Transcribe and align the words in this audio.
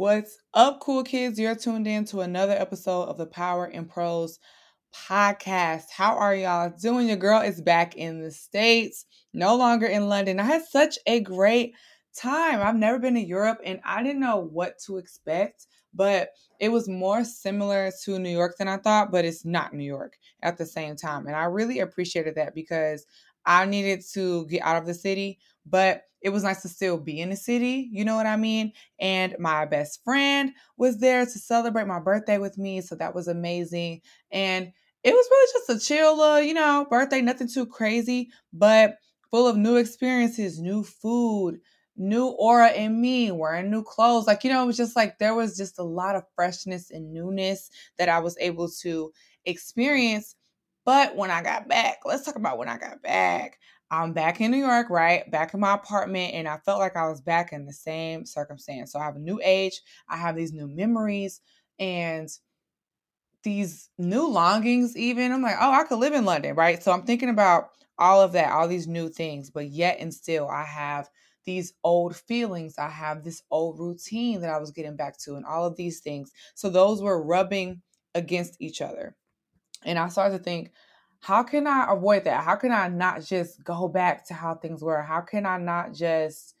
What's 0.00 0.38
up, 0.54 0.80
cool 0.80 1.04
kids? 1.04 1.38
You're 1.38 1.54
tuned 1.54 1.86
in 1.86 2.06
to 2.06 2.22
another 2.22 2.54
episode 2.54 3.02
of 3.02 3.18
the 3.18 3.26
Power 3.26 3.66
in 3.66 3.84
Prose 3.84 4.38
podcast. 4.96 5.90
How 5.94 6.16
are 6.16 6.34
y'all 6.34 6.72
doing? 6.80 7.08
Your 7.08 7.18
girl 7.18 7.42
is 7.42 7.60
back 7.60 7.96
in 7.96 8.22
the 8.22 8.30
States, 8.30 9.04
no 9.34 9.54
longer 9.56 9.84
in 9.84 10.08
London. 10.08 10.40
I 10.40 10.44
had 10.44 10.64
such 10.64 10.98
a 11.06 11.20
great 11.20 11.74
time. 12.16 12.62
I've 12.62 12.76
never 12.76 12.98
been 12.98 13.12
to 13.12 13.20
Europe 13.20 13.60
and 13.62 13.78
I 13.84 14.02
didn't 14.02 14.22
know 14.22 14.38
what 14.38 14.78
to 14.86 14.96
expect, 14.96 15.66
but 15.92 16.30
it 16.60 16.70
was 16.70 16.88
more 16.88 17.22
similar 17.22 17.92
to 18.04 18.18
New 18.18 18.30
York 18.30 18.56
than 18.56 18.68
I 18.68 18.78
thought, 18.78 19.12
but 19.12 19.26
it's 19.26 19.44
not 19.44 19.74
New 19.74 19.84
York 19.84 20.16
at 20.42 20.56
the 20.56 20.64
same 20.64 20.96
time. 20.96 21.26
And 21.26 21.36
I 21.36 21.44
really 21.44 21.80
appreciated 21.80 22.36
that 22.36 22.54
because 22.54 23.04
I 23.44 23.66
needed 23.66 24.02
to 24.14 24.46
get 24.46 24.62
out 24.62 24.76
of 24.76 24.86
the 24.86 24.94
city, 24.94 25.40
but 25.70 26.02
it 26.22 26.30
was 26.30 26.42
nice 26.42 26.62
to 26.62 26.68
still 26.68 26.98
be 26.98 27.20
in 27.20 27.30
the 27.30 27.36
city, 27.36 27.88
you 27.92 28.04
know 28.04 28.16
what 28.16 28.26
I 28.26 28.36
mean? 28.36 28.72
And 29.00 29.34
my 29.38 29.64
best 29.64 30.02
friend 30.04 30.52
was 30.76 30.98
there 30.98 31.24
to 31.24 31.38
celebrate 31.38 31.86
my 31.86 32.00
birthday 32.00 32.38
with 32.38 32.58
me, 32.58 32.82
so 32.82 32.94
that 32.96 33.14
was 33.14 33.28
amazing. 33.28 34.02
And 34.30 34.72
it 35.02 35.12
was 35.14 35.28
really 35.30 35.52
just 35.54 35.84
a 35.84 35.86
chill, 35.86 36.20
uh, 36.20 36.38
you 36.40 36.52
know, 36.54 36.86
birthday, 36.90 37.22
nothing 37.22 37.48
too 37.48 37.64
crazy, 37.66 38.30
but 38.52 38.96
full 39.30 39.46
of 39.46 39.56
new 39.56 39.76
experiences, 39.76 40.58
new 40.60 40.82
food, 40.82 41.60
new 41.96 42.26
aura 42.28 42.70
in 42.72 43.00
me, 43.00 43.30
wearing 43.30 43.70
new 43.70 43.82
clothes. 43.82 44.26
Like, 44.26 44.44
you 44.44 44.50
know, 44.50 44.62
it 44.62 44.66
was 44.66 44.76
just 44.76 44.96
like 44.96 45.18
there 45.18 45.34
was 45.34 45.56
just 45.56 45.78
a 45.78 45.82
lot 45.84 46.16
of 46.16 46.24
freshness 46.34 46.90
and 46.90 47.12
newness 47.12 47.70
that 47.98 48.08
I 48.08 48.18
was 48.18 48.36
able 48.40 48.68
to 48.82 49.12
experience. 49.44 50.34
But 50.84 51.16
when 51.16 51.30
I 51.30 51.42
got 51.42 51.68
back, 51.68 51.98
let's 52.04 52.24
talk 52.24 52.36
about 52.36 52.58
when 52.58 52.68
I 52.68 52.78
got 52.78 53.02
back. 53.02 53.58
I'm 53.90 54.12
back 54.12 54.40
in 54.40 54.50
New 54.52 54.58
York, 54.58 54.88
right? 54.88 55.28
Back 55.30 55.52
in 55.52 55.60
my 55.60 55.74
apartment, 55.74 56.34
and 56.34 56.46
I 56.46 56.58
felt 56.58 56.78
like 56.78 56.96
I 56.96 57.08
was 57.08 57.20
back 57.20 57.52
in 57.52 57.66
the 57.66 57.72
same 57.72 58.24
circumstance. 58.24 58.92
So 58.92 59.00
I 59.00 59.04
have 59.04 59.16
a 59.16 59.20
new 59.20 59.40
age, 59.42 59.80
I 60.08 60.16
have 60.16 60.36
these 60.36 60.52
new 60.52 60.68
memories, 60.68 61.40
and 61.78 62.28
these 63.42 63.90
new 63.98 64.28
longings, 64.28 64.96
even. 64.96 65.32
I'm 65.32 65.42
like, 65.42 65.56
oh, 65.60 65.72
I 65.72 65.84
could 65.84 65.98
live 65.98 66.12
in 66.12 66.24
London, 66.24 66.54
right? 66.54 66.82
So 66.82 66.92
I'm 66.92 67.02
thinking 67.02 67.30
about 67.30 67.70
all 67.98 68.22
of 68.22 68.32
that, 68.32 68.52
all 68.52 68.68
these 68.68 68.86
new 68.86 69.08
things, 69.08 69.50
but 69.50 69.68
yet 69.68 69.98
and 69.98 70.12
still, 70.14 70.48
I 70.48 70.64
have 70.64 71.08
these 71.44 71.72
old 71.82 72.16
feelings. 72.16 72.78
I 72.78 72.88
have 72.88 73.24
this 73.24 73.42
old 73.50 73.78
routine 73.78 74.40
that 74.42 74.50
I 74.50 74.58
was 74.58 74.70
getting 74.70 74.96
back 74.96 75.18
to, 75.20 75.34
and 75.34 75.44
all 75.44 75.66
of 75.66 75.76
these 75.76 76.00
things. 76.00 76.30
So 76.54 76.70
those 76.70 77.02
were 77.02 77.22
rubbing 77.22 77.82
against 78.14 78.56
each 78.60 78.80
other. 78.80 79.16
And 79.84 79.98
I 79.98 80.08
started 80.08 80.38
to 80.38 80.44
think, 80.44 80.72
how 81.20 81.42
can 81.42 81.66
I 81.66 81.92
avoid 81.92 82.24
that? 82.24 82.44
How 82.44 82.56
can 82.56 82.72
I 82.72 82.88
not 82.88 83.22
just 83.22 83.62
go 83.64 83.88
back 83.88 84.26
to 84.28 84.34
how 84.34 84.54
things 84.54 84.82
were? 84.82 85.02
How 85.02 85.20
can 85.20 85.46
I 85.46 85.58
not 85.58 85.92
just 85.92 86.54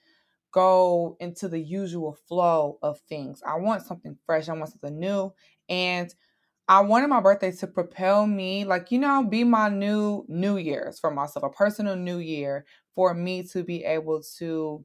go 0.52 1.16
into 1.20 1.48
the 1.48 1.58
usual 1.60 2.16
flow 2.28 2.78
of 2.82 3.00
things? 3.08 3.42
I 3.46 3.56
want 3.56 3.82
something 3.86 4.18
fresh. 4.26 4.48
I 4.48 4.54
want 4.54 4.70
something 4.70 4.98
new. 4.98 5.32
And 5.68 6.14
I 6.68 6.80
wanted 6.82 7.08
my 7.08 7.20
birthday 7.20 7.52
to 7.52 7.66
propel 7.66 8.26
me, 8.26 8.64
like, 8.64 8.92
you 8.92 8.98
know, 8.98 9.24
be 9.24 9.44
my 9.44 9.68
new 9.68 10.24
New 10.28 10.56
Year's 10.56 11.00
for 11.00 11.10
myself, 11.10 11.44
a 11.44 11.50
personal 11.50 11.96
New 11.96 12.18
Year 12.18 12.64
for 12.94 13.14
me 13.14 13.42
to 13.48 13.64
be 13.64 13.84
able 13.84 14.22
to 14.38 14.84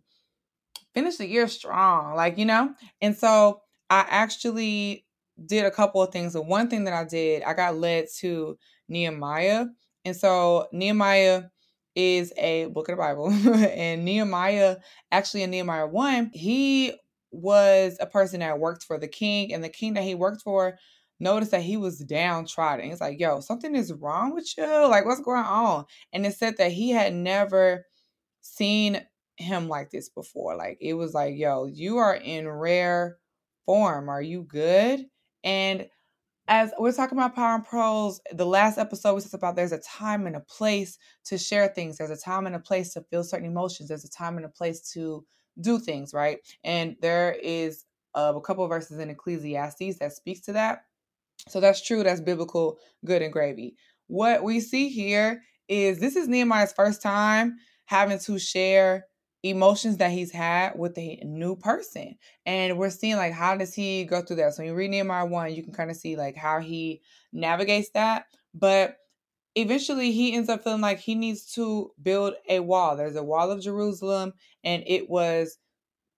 finish 0.94 1.18
the 1.18 1.28
year 1.28 1.48
strong, 1.48 2.16
like, 2.16 2.38
you 2.38 2.46
know? 2.46 2.74
And 3.02 3.16
so 3.18 3.62
I 3.90 4.06
actually 4.10 5.05
did 5.46 5.66
a 5.66 5.72
couple 5.72 6.02
of 6.02 6.12
things. 6.12 6.34
The 6.34 6.42
one 6.42 6.70
thing 6.70 6.86
that 6.86 6.94
I 6.94 7.04
did, 7.04 7.44
I 7.44 7.54
got 7.54 7.78
led 7.78 8.06
to 8.20 8.58
Nehemiah. 8.88 9.66
And 10.06 10.16
so 10.16 10.68
Nehemiah 10.72 11.44
is 11.96 12.34
a 12.38 12.66
book 12.68 12.90
of 12.90 12.98
the 12.98 13.02
Bible. 13.02 13.30
and 13.56 14.06
Nehemiah, 14.06 14.78
actually 15.12 15.44
in 15.44 15.52
Nehemiah 15.52 15.88
1, 15.88 16.32
he 16.34 16.94
was 17.32 17.98
a 18.00 18.06
person 18.06 18.40
that 18.40 18.60
worked 18.60 18.84
for 18.84 18.98
the 18.98 19.08
king, 19.08 19.54
and 19.54 19.64
the 19.64 19.70
king 19.70 19.94
that 19.96 20.04
he 20.04 20.16
worked 20.16 20.42
for 20.42 20.78
noticed 21.20 21.52
that 21.52 21.62
he 21.62 21.78
was 21.78 22.00
downtrodden. 22.00 22.92
It's 22.92 23.02
like, 23.02 23.20
yo, 23.20 23.40
something 23.40 23.76
is 23.76 23.94
wrong 23.94 24.34
with 24.34 24.54
you. 24.58 24.66
Like, 24.66 25.06
what's 25.06 25.22
going 25.22 25.46
on? 25.46 25.86
And 26.14 26.26
it 26.26 26.34
said 26.36 26.58
that 26.58 26.72
he 26.72 26.92
had 26.92 27.14
never 27.14 27.86
seen 28.42 29.02
him 29.38 29.68
like 29.68 29.92
this 29.92 30.10
before. 30.10 30.56
Like, 30.56 30.78
it 30.82 30.94
was 30.94 31.14
like, 31.14 31.36
yo, 31.38 31.66
you 31.66 31.98
are 31.98 32.16
in 32.16 32.48
rare 32.50 33.18
form. 33.66 34.10
Are 34.10 34.22
you 34.22 34.44
good? 34.44 35.06
And 35.46 35.88
as 36.48 36.72
we're 36.78 36.92
talking 36.92 37.18
about 37.18 37.36
power 37.36 37.56
and 37.56 37.66
prose, 37.66 38.20
the 38.34 38.46
last 38.46 38.78
episode 38.78 39.14
we 39.14 39.22
talked 39.22 39.34
about 39.34 39.56
there's 39.56 39.72
a 39.72 39.80
time 39.80 40.28
and 40.28 40.36
a 40.36 40.42
place 40.42 40.98
to 41.26 41.38
share 41.38 41.68
things. 41.70 41.98
There's 41.98 42.12
a 42.12 42.18
time 42.18 42.46
and 42.46 42.56
a 42.56 42.60
place 42.60 42.94
to 42.94 43.02
feel 43.10 43.24
certain 43.24 43.48
emotions. 43.48 43.88
There's 43.90 44.04
a 44.04 44.10
time 44.10 44.36
and 44.38 44.46
a 44.46 44.50
place 44.50 44.92
to 44.94 45.26
do 45.62 45.80
things, 45.80 46.14
right? 46.14 46.40
And 46.64 46.98
there 47.02 47.34
is 47.42 47.86
a 48.14 48.40
couple 48.42 48.64
of 48.64 48.70
verses 48.70 49.00
in 49.00 49.10
Ecclesiastes 49.10 50.00
that 50.00 50.14
speaks 50.14 50.42
to 50.42 50.54
that. 50.54 50.82
So 51.48 51.60
that's 51.60 51.86
true. 51.86 52.04
That's 52.04 52.22
biblical, 52.22 52.78
good 53.06 53.22
and 53.22 53.34
gravy. 53.34 53.76
What 54.08 54.44
we 54.44 54.60
see 54.60 54.90
here 54.90 55.42
is 55.68 56.00
this 56.00 56.16
is 56.16 56.28
Nehemiah's 56.28 56.74
first 56.74 57.02
time 57.02 57.56
having 57.86 58.20
to 58.20 58.40
share 58.40 59.06
emotions 59.50 59.98
that 59.98 60.12
he's 60.12 60.32
had 60.32 60.78
with 60.78 60.98
a 60.98 61.20
new 61.24 61.56
person. 61.56 62.18
And 62.46 62.78
we're 62.78 62.90
seeing 62.90 63.18
like 63.18 63.34
how 63.34 63.56
does 63.56 63.74
he 63.74 64.04
go 64.06 64.22
through 64.22 64.38
that? 64.38 64.54
So 64.54 64.64
when 64.64 64.72
you 64.72 64.76
read 64.76 64.92
Nehemiah 64.92 65.26
1, 65.26 65.54
you 65.54 65.64
can 65.64 65.74
kind 65.74 65.92
of 65.92 65.98
see 65.98 66.16
like 66.16 66.36
how 66.36 66.60
he 66.60 67.02
navigates 67.32 67.90
that. 67.92 68.26
But 68.54 68.98
eventually 69.56 70.12
he 70.12 70.34
ends 70.34 70.50
up 70.50 70.64
feeling 70.64 70.82
like 70.82 71.00
he 71.00 71.16
needs 71.16 71.46
to 71.54 71.92
build 72.02 72.34
a 72.50 72.60
wall. 72.60 72.96
There's 72.96 73.16
a 73.16 73.24
wall 73.24 73.52
of 73.52 73.62
Jerusalem, 73.62 74.34
and 74.64 74.84
it 74.88 75.10
was 75.10 75.58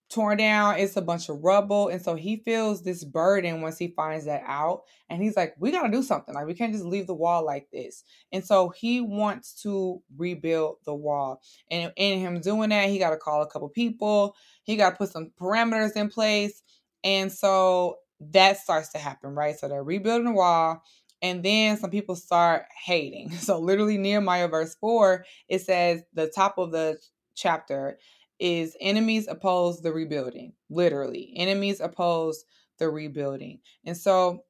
torn 0.09 0.37
down. 0.37 0.79
It's 0.79 0.95
a 0.95 1.01
bunch 1.01 1.29
of 1.29 1.43
rubble. 1.43 1.89
And 1.89 2.01
so 2.01 2.15
he 2.15 2.37
feels 2.37 2.83
this 2.83 3.03
burden 3.03 3.61
once 3.61 3.77
he 3.77 3.89
finds 3.89 4.25
that 4.25 4.43
out. 4.45 4.83
And 5.09 5.21
he's 5.21 5.35
like, 5.35 5.55
we 5.59 5.71
got 5.71 5.83
to 5.83 5.91
do 5.91 6.03
something. 6.03 6.33
Like, 6.33 6.47
we 6.47 6.53
can't 6.53 6.73
just 6.73 6.85
leave 6.85 7.07
the 7.07 7.13
wall 7.13 7.45
like 7.45 7.69
this. 7.71 8.03
And 8.31 8.45
so 8.45 8.69
he 8.69 9.01
wants 9.01 9.61
to 9.63 10.01
rebuild 10.17 10.77
the 10.85 10.93
wall. 10.93 11.41
And 11.69 11.91
in 11.97 12.19
him 12.19 12.39
doing 12.39 12.69
that, 12.69 12.89
he 12.89 12.99
got 12.99 13.11
to 13.11 13.17
call 13.17 13.41
a 13.41 13.47
couple 13.47 13.69
people, 13.69 14.35
he 14.63 14.75
got 14.75 14.91
to 14.91 14.95
put 14.95 15.09
some 15.09 15.31
parameters 15.39 15.95
in 15.95 16.09
place. 16.09 16.63
And 17.03 17.31
so 17.31 17.97
that 18.19 18.57
starts 18.57 18.89
to 18.89 18.97
happen, 18.97 19.35
right? 19.35 19.57
So 19.57 19.67
they're 19.67 19.83
rebuilding 19.83 20.25
the 20.25 20.31
wall. 20.31 20.81
And 21.21 21.43
then 21.43 21.77
some 21.77 21.89
people 21.89 22.15
start 22.15 22.65
hating. 22.85 23.31
So, 23.37 23.59
literally, 23.59 23.97
Nehemiah 23.97 24.47
verse 24.47 24.75
4, 24.75 25.25
it 25.49 25.61
says, 25.61 26.03
the 26.13 26.27
top 26.27 26.57
of 26.57 26.71
the 26.71 26.97
chapter, 27.35 27.97
is 28.39 28.75
enemies 28.79 29.27
oppose 29.27 29.81
the 29.81 29.91
rebuilding. 29.91 30.53
Literally, 30.69 31.33
enemies 31.35 31.79
oppose 31.79 32.45
the 32.79 32.89
rebuilding. 32.89 33.59
And 33.85 33.97
so 33.97 34.43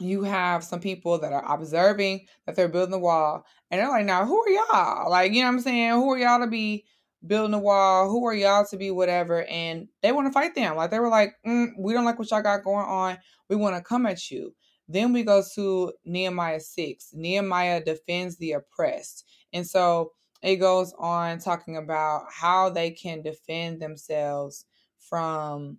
you 0.00 0.22
have 0.24 0.64
some 0.64 0.80
people 0.80 1.18
that 1.18 1.32
are 1.32 1.54
observing 1.54 2.26
that 2.46 2.56
they're 2.56 2.68
building 2.68 2.90
the 2.90 2.98
wall, 2.98 3.44
and 3.70 3.80
they're 3.80 3.88
like, 3.88 4.06
now, 4.06 4.24
who 4.24 4.42
are 4.42 4.48
y'all? 4.48 5.10
Like, 5.10 5.32
you 5.32 5.40
know 5.40 5.48
what 5.48 5.54
I'm 5.54 5.60
saying? 5.60 5.90
Who 5.92 6.10
are 6.12 6.18
y'all 6.18 6.40
to 6.40 6.46
be 6.46 6.84
building 7.26 7.52
the 7.52 7.58
wall? 7.58 8.10
Who 8.10 8.26
are 8.26 8.34
y'all 8.34 8.66
to 8.66 8.76
be 8.76 8.90
whatever? 8.90 9.44
And 9.44 9.88
they 10.02 10.12
want 10.12 10.26
to 10.26 10.32
fight 10.32 10.54
them. 10.54 10.76
Like, 10.76 10.90
they 10.90 10.98
were 10.98 11.08
like, 11.08 11.34
mm, 11.46 11.68
we 11.78 11.92
don't 11.92 12.04
like 12.04 12.18
what 12.18 12.30
y'all 12.30 12.42
got 12.42 12.64
going 12.64 12.86
on. 12.86 13.18
We 13.48 13.56
want 13.56 13.76
to 13.76 13.82
come 13.82 14.06
at 14.06 14.30
you. 14.30 14.54
Then 14.88 15.12
we 15.12 15.22
go 15.22 15.42
to 15.54 15.92
Nehemiah 16.04 16.60
6. 16.60 17.10
Nehemiah 17.14 17.84
defends 17.84 18.36
the 18.36 18.52
oppressed. 18.52 19.24
And 19.52 19.66
so 19.66 20.12
it 20.42 20.56
goes 20.56 20.92
on 20.98 21.38
talking 21.38 21.76
about 21.76 22.24
how 22.30 22.70
they 22.70 22.90
can 22.90 23.22
defend 23.22 23.80
themselves 23.80 24.64
from 24.98 25.78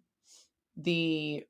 the 0.78 1.44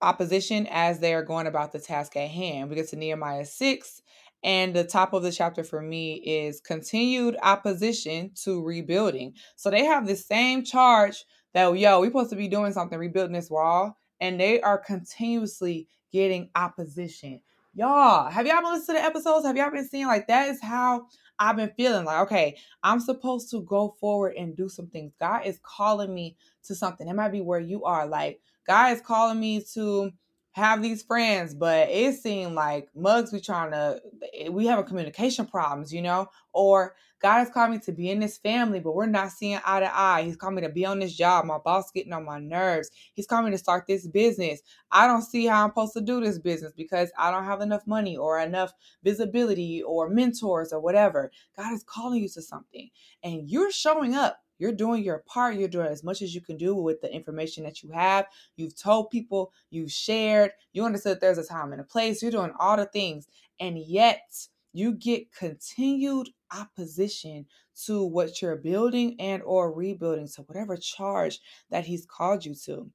opposition 0.00 0.66
as 0.70 0.98
they 0.98 1.14
are 1.14 1.22
going 1.22 1.46
about 1.46 1.72
the 1.72 1.78
task 1.78 2.16
at 2.16 2.28
hand. 2.28 2.68
We 2.68 2.76
get 2.76 2.88
to 2.88 2.96
Nehemiah 2.96 3.46
6, 3.46 4.02
and 4.42 4.74
the 4.74 4.84
top 4.84 5.12
of 5.12 5.22
the 5.22 5.30
chapter 5.30 5.62
for 5.62 5.80
me 5.80 6.14
is 6.14 6.60
continued 6.60 7.36
opposition 7.42 8.32
to 8.42 8.62
rebuilding. 8.62 9.34
So 9.54 9.70
they 9.70 9.84
have 9.84 10.06
the 10.06 10.16
same 10.16 10.64
charge 10.64 11.24
that, 11.54 11.72
yo, 11.78 12.00
we're 12.00 12.06
supposed 12.06 12.30
to 12.30 12.36
be 12.36 12.48
doing 12.48 12.72
something, 12.72 12.98
rebuilding 12.98 13.34
this 13.34 13.50
wall, 13.50 13.96
and 14.20 14.40
they 14.40 14.60
are 14.60 14.78
continuously 14.78 15.86
getting 16.12 16.50
opposition. 16.54 17.40
Y'all, 17.74 18.30
have 18.30 18.46
y'all 18.46 18.60
been 18.60 18.72
listening 18.72 18.98
to 18.98 19.02
the 19.02 19.06
episodes? 19.06 19.46
Have 19.46 19.56
y'all 19.56 19.70
been 19.70 19.88
seeing 19.88 20.06
like 20.06 20.26
that 20.26 20.48
is 20.48 20.60
how 20.60 21.06
I've 21.38 21.56
been 21.56 21.72
feeling 21.74 22.04
like, 22.04 22.20
okay, 22.20 22.58
I'm 22.82 23.00
supposed 23.00 23.50
to 23.50 23.62
go 23.62 23.96
forward 23.98 24.34
and 24.36 24.54
do 24.54 24.68
some 24.68 24.88
things. 24.88 25.14
God 25.18 25.46
is 25.46 25.58
calling 25.62 26.14
me 26.14 26.36
to 26.64 26.74
something. 26.74 27.08
It 27.08 27.14
might 27.14 27.32
be 27.32 27.40
where 27.40 27.60
you 27.60 27.84
are. 27.84 28.06
Like, 28.06 28.40
God 28.66 28.92
is 28.92 29.00
calling 29.00 29.40
me 29.40 29.64
to 29.72 30.10
have 30.52 30.82
these 30.82 31.02
friends, 31.02 31.54
but 31.54 31.88
it 31.88 32.14
seemed 32.14 32.54
like 32.54 32.88
mugs 32.94 33.32
we 33.32 33.40
trying 33.40 33.70
to 33.72 34.00
eh, 34.38 34.48
we 34.48 34.66
have 34.66 34.78
a 34.78 34.84
communication 34.84 35.46
problems, 35.46 35.92
you 35.92 36.02
know, 36.02 36.28
or 36.52 36.94
God 37.20 37.38
has 37.38 37.50
called 37.50 37.70
me 37.70 37.78
to 37.78 37.92
be 37.92 38.10
in 38.10 38.18
this 38.20 38.36
family, 38.36 38.80
but 38.80 38.94
we're 38.94 39.06
not 39.06 39.30
seeing 39.30 39.60
eye 39.64 39.80
to 39.80 39.98
eye. 39.98 40.24
He's 40.24 40.36
called 40.36 40.54
me 40.54 40.62
to 40.62 40.68
be 40.68 40.84
on 40.84 40.98
this 40.98 41.14
job. 41.14 41.44
My 41.46 41.58
boss 41.58 41.90
getting 41.92 42.12
on 42.12 42.24
my 42.24 42.38
nerves. 42.40 42.90
He's 43.14 43.26
called 43.26 43.44
me 43.44 43.52
to 43.52 43.58
start 43.58 43.86
this 43.86 44.06
business. 44.06 44.60
I 44.90 45.06
don't 45.06 45.22
see 45.22 45.46
how 45.46 45.64
I'm 45.64 45.70
supposed 45.70 45.94
to 45.94 46.00
do 46.00 46.20
this 46.20 46.38
business 46.38 46.72
because 46.76 47.12
I 47.16 47.30
don't 47.30 47.44
have 47.44 47.60
enough 47.60 47.86
money 47.86 48.16
or 48.16 48.40
enough 48.40 48.72
visibility 49.04 49.82
or 49.82 50.10
mentors 50.10 50.72
or 50.72 50.80
whatever. 50.80 51.30
God 51.56 51.72
is 51.72 51.84
calling 51.84 52.22
you 52.22 52.28
to 52.30 52.42
something, 52.42 52.90
and 53.22 53.48
you're 53.48 53.70
showing 53.70 54.14
up 54.14 54.41
you're 54.58 54.72
doing 54.72 55.02
your 55.02 55.24
part. 55.26 55.56
You're 55.56 55.68
doing 55.68 55.88
as 55.88 56.04
much 56.04 56.22
as 56.22 56.34
you 56.34 56.40
can 56.40 56.56
do 56.56 56.74
with 56.74 57.00
the 57.00 57.12
information 57.12 57.64
that 57.64 57.82
you 57.82 57.90
have. 57.90 58.26
You've 58.56 58.76
told 58.76 59.10
people, 59.10 59.52
you've 59.70 59.92
shared, 59.92 60.52
you 60.72 60.84
understood 60.84 61.20
there's 61.20 61.38
a 61.38 61.44
time 61.44 61.72
and 61.72 61.80
a 61.80 61.84
place. 61.84 62.22
You're 62.22 62.30
doing 62.30 62.52
all 62.58 62.76
the 62.76 62.86
things. 62.86 63.26
And 63.58 63.78
yet 63.78 64.48
you 64.72 64.92
get 64.92 65.32
continued 65.32 66.30
opposition 66.56 67.46
to 67.84 68.04
what 68.04 68.40
you're 68.40 68.56
building 68.56 69.16
and 69.18 69.42
or 69.42 69.72
rebuilding 69.72 70.28
to 70.28 70.42
whatever 70.42 70.76
charge 70.76 71.40
that 71.70 71.86
he's 71.86 72.06
called 72.06 72.44
you 72.44 72.54
to. 72.54 72.90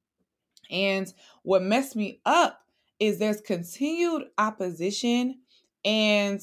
And 0.70 1.12
what 1.42 1.62
messed 1.62 1.96
me 1.96 2.20
up 2.24 2.60
is 2.98 3.18
there's 3.18 3.40
continued 3.40 4.24
opposition 4.36 5.40
and 5.84 6.40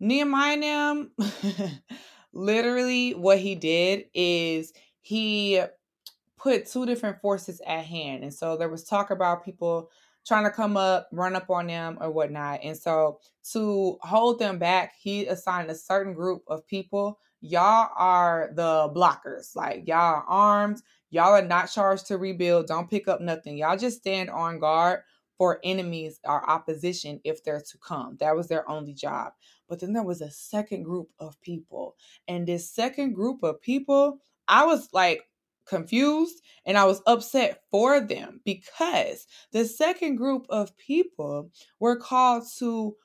Nehemiah 0.00 1.04
literally 2.32 3.12
what 3.12 3.38
he 3.38 3.54
did 3.54 4.06
is 4.14 4.72
he 5.00 5.62
put 6.38 6.66
two 6.66 6.86
different 6.86 7.20
forces 7.20 7.60
at 7.66 7.84
hand. 7.84 8.24
And 8.24 8.34
so 8.34 8.56
there 8.56 8.68
was 8.68 8.84
talk 8.84 9.10
about 9.10 9.44
people 9.44 9.90
trying 10.26 10.44
to 10.44 10.50
come 10.50 10.76
up, 10.76 11.08
run 11.12 11.36
up 11.36 11.50
on 11.50 11.66
them 11.66 11.98
or 12.00 12.10
whatnot. 12.10 12.60
And 12.62 12.76
so 12.76 13.18
to 13.52 13.98
hold 14.02 14.38
them 14.38 14.58
back, 14.58 14.94
he 15.00 15.26
assigned 15.26 15.70
a 15.70 15.74
certain 15.74 16.14
group 16.14 16.42
of 16.48 16.66
people. 16.66 17.18
Y'all 17.40 17.90
are 17.96 18.50
the 18.54 18.90
blockers. 18.94 19.54
Like 19.56 19.86
y'all 19.86 19.98
are 19.98 20.24
armed. 20.28 20.82
Y'all 21.10 21.32
are 21.32 21.42
not 21.42 21.70
charged 21.70 22.06
to 22.06 22.18
rebuild. 22.18 22.66
Don't 22.66 22.90
pick 22.90 23.08
up 23.08 23.20
nothing. 23.20 23.56
Y'all 23.56 23.76
just 23.76 23.98
stand 23.98 24.30
on 24.30 24.58
guard 24.58 25.00
for 25.38 25.58
enemies 25.64 26.20
or 26.24 26.48
opposition 26.48 27.20
if 27.24 27.42
they're 27.42 27.60
to 27.60 27.78
come. 27.78 28.16
That 28.20 28.36
was 28.36 28.48
their 28.48 28.68
only 28.70 28.94
job. 28.94 29.32
But 29.72 29.80
then 29.80 29.94
there 29.94 30.02
was 30.02 30.20
a 30.20 30.30
second 30.30 30.82
group 30.82 31.08
of 31.18 31.40
people. 31.40 31.96
And 32.28 32.46
this 32.46 32.70
second 32.70 33.14
group 33.14 33.42
of 33.42 33.62
people, 33.62 34.18
I 34.46 34.66
was 34.66 34.90
like 34.92 35.22
confused 35.64 36.42
and 36.66 36.76
I 36.76 36.84
was 36.84 37.00
upset 37.06 37.62
for 37.70 37.98
them 37.98 38.42
because 38.44 39.26
the 39.50 39.64
second 39.64 40.16
group 40.16 40.44
of 40.50 40.76
people 40.76 41.52
were 41.80 41.96
called 41.96 42.44
to 42.58 42.96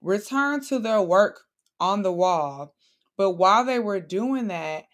return 0.00 0.62
to 0.62 0.80
their 0.80 1.00
work 1.00 1.42
on 1.78 2.02
the 2.02 2.12
wall. 2.12 2.74
But 3.16 3.34
while 3.38 3.64
they 3.64 3.78
were 3.78 4.00
doing 4.00 4.48
that, 4.48 4.86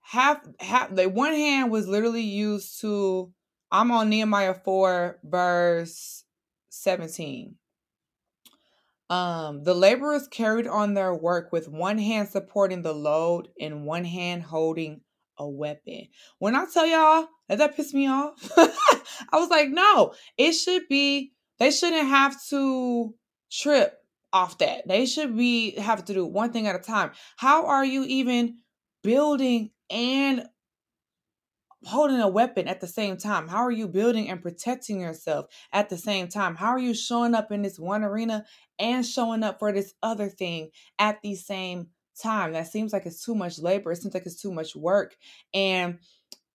half 0.00 0.40
half 0.58 0.94
the 0.94 1.10
one 1.10 1.34
hand 1.34 1.70
was 1.70 1.86
literally 1.86 2.22
used 2.22 2.80
to 2.80 3.30
I'm 3.70 3.90
on 3.90 4.08
Nehemiah 4.08 4.54
4 4.54 5.18
verse 5.22 6.24
17. 6.70 7.56
Um, 9.08 9.62
the 9.62 9.74
laborers 9.74 10.26
carried 10.28 10.66
on 10.66 10.94
their 10.94 11.14
work 11.14 11.52
with 11.52 11.68
one 11.68 11.98
hand 11.98 12.28
supporting 12.28 12.82
the 12.82 12.92
load 12.92 13.48
and 13.60 13.84
one 13.84 14.04
hand 14.04 14.42
holding 14.42 15.02
a 15.38 15.48
weapon. 15.48 16.08
When 16.38 16.56
I 16.56 16.64
tell 16.72 16.86
y'all 16.86 17.28
that 17.48 17.58
that 17.58 17.76
pissed 17.76 17.94
me 17.94 18.08
off, 18.08 18.50
I 18.56 19.38
was 19.38 19.50
like, 19.50 19.68
no, 19.68 20.14
it 20.36 20.52
should 20.52 20.88
be, 20.88 21.32
they 21.58 21.70
shouldn't 21.70 22.08
have 22.08 22.36
to 22.48 23.14
trip 23.50 23.96
off 24.32 24.58
that. 24.58 24.88
They 24.88 25.06
should 25.06 25.36
be 25.36 25.72
have 25.78 26.04
to 26.06 26.14
do 26.14 26.26
one 26.26 26.52
thing 26.52 26.66
at 26.66 26.74
a 26.74 26.80
time. 26.80 27.12
How 27.36 27.66
are 27.66 27.84
you 27.84 28.04
even 28.04 28.58
building 29.02 29.70
and 29.88 30.46
holding 31.86 32.20
a 32.20 32.28
weapon 32.28 32.68
at 32.68 32.80
the 32.80 32.86
same 32.86 33.16
time? 33.16 33.48
How 33.48 33.58
are 33.58 33.70
you 33.70 33.88
building 33.88 34.28
and 34.28 34.42
protecting 34.42 35.00
yourself 35.00 35.46
at 35.72 35.88
the 35.88 35.96
same 35.96 36.28
time? 36.28 36.56
How 36.56 36.68
are 36.68 36.78
you 36.78 36.94
showing 36.94 37.34
up 37.34 37.52
in 37.52 37.62
this 37.62 37.78
one 37.78 38.04
arena 38.04 38.44
and 38.78 39.06
showing 39.06 39.42
up 39.42 39.58
for 39.58 39.72
this 39.72 39.94
other 40.02 40.28
thing 40.28 40.70
at 40.98 41.22
the 41.22 41.34
same 41.36 41.88
time? 42.20 42.52
That 42.52 42.66
seems 42.66 42.92
like 42.92 43.06
it's 43.06 43.24
too 43.24 43.34
much 43.34 43.58
labor. 43.58 43.92
It 43.92 43.96
seems 43.96 44.14
like 44.14 44.26
it's 44.26 44.40
too 44.40 44.52
much 44.52 44.74
work. 44.74 45.16
And 45.54 45.98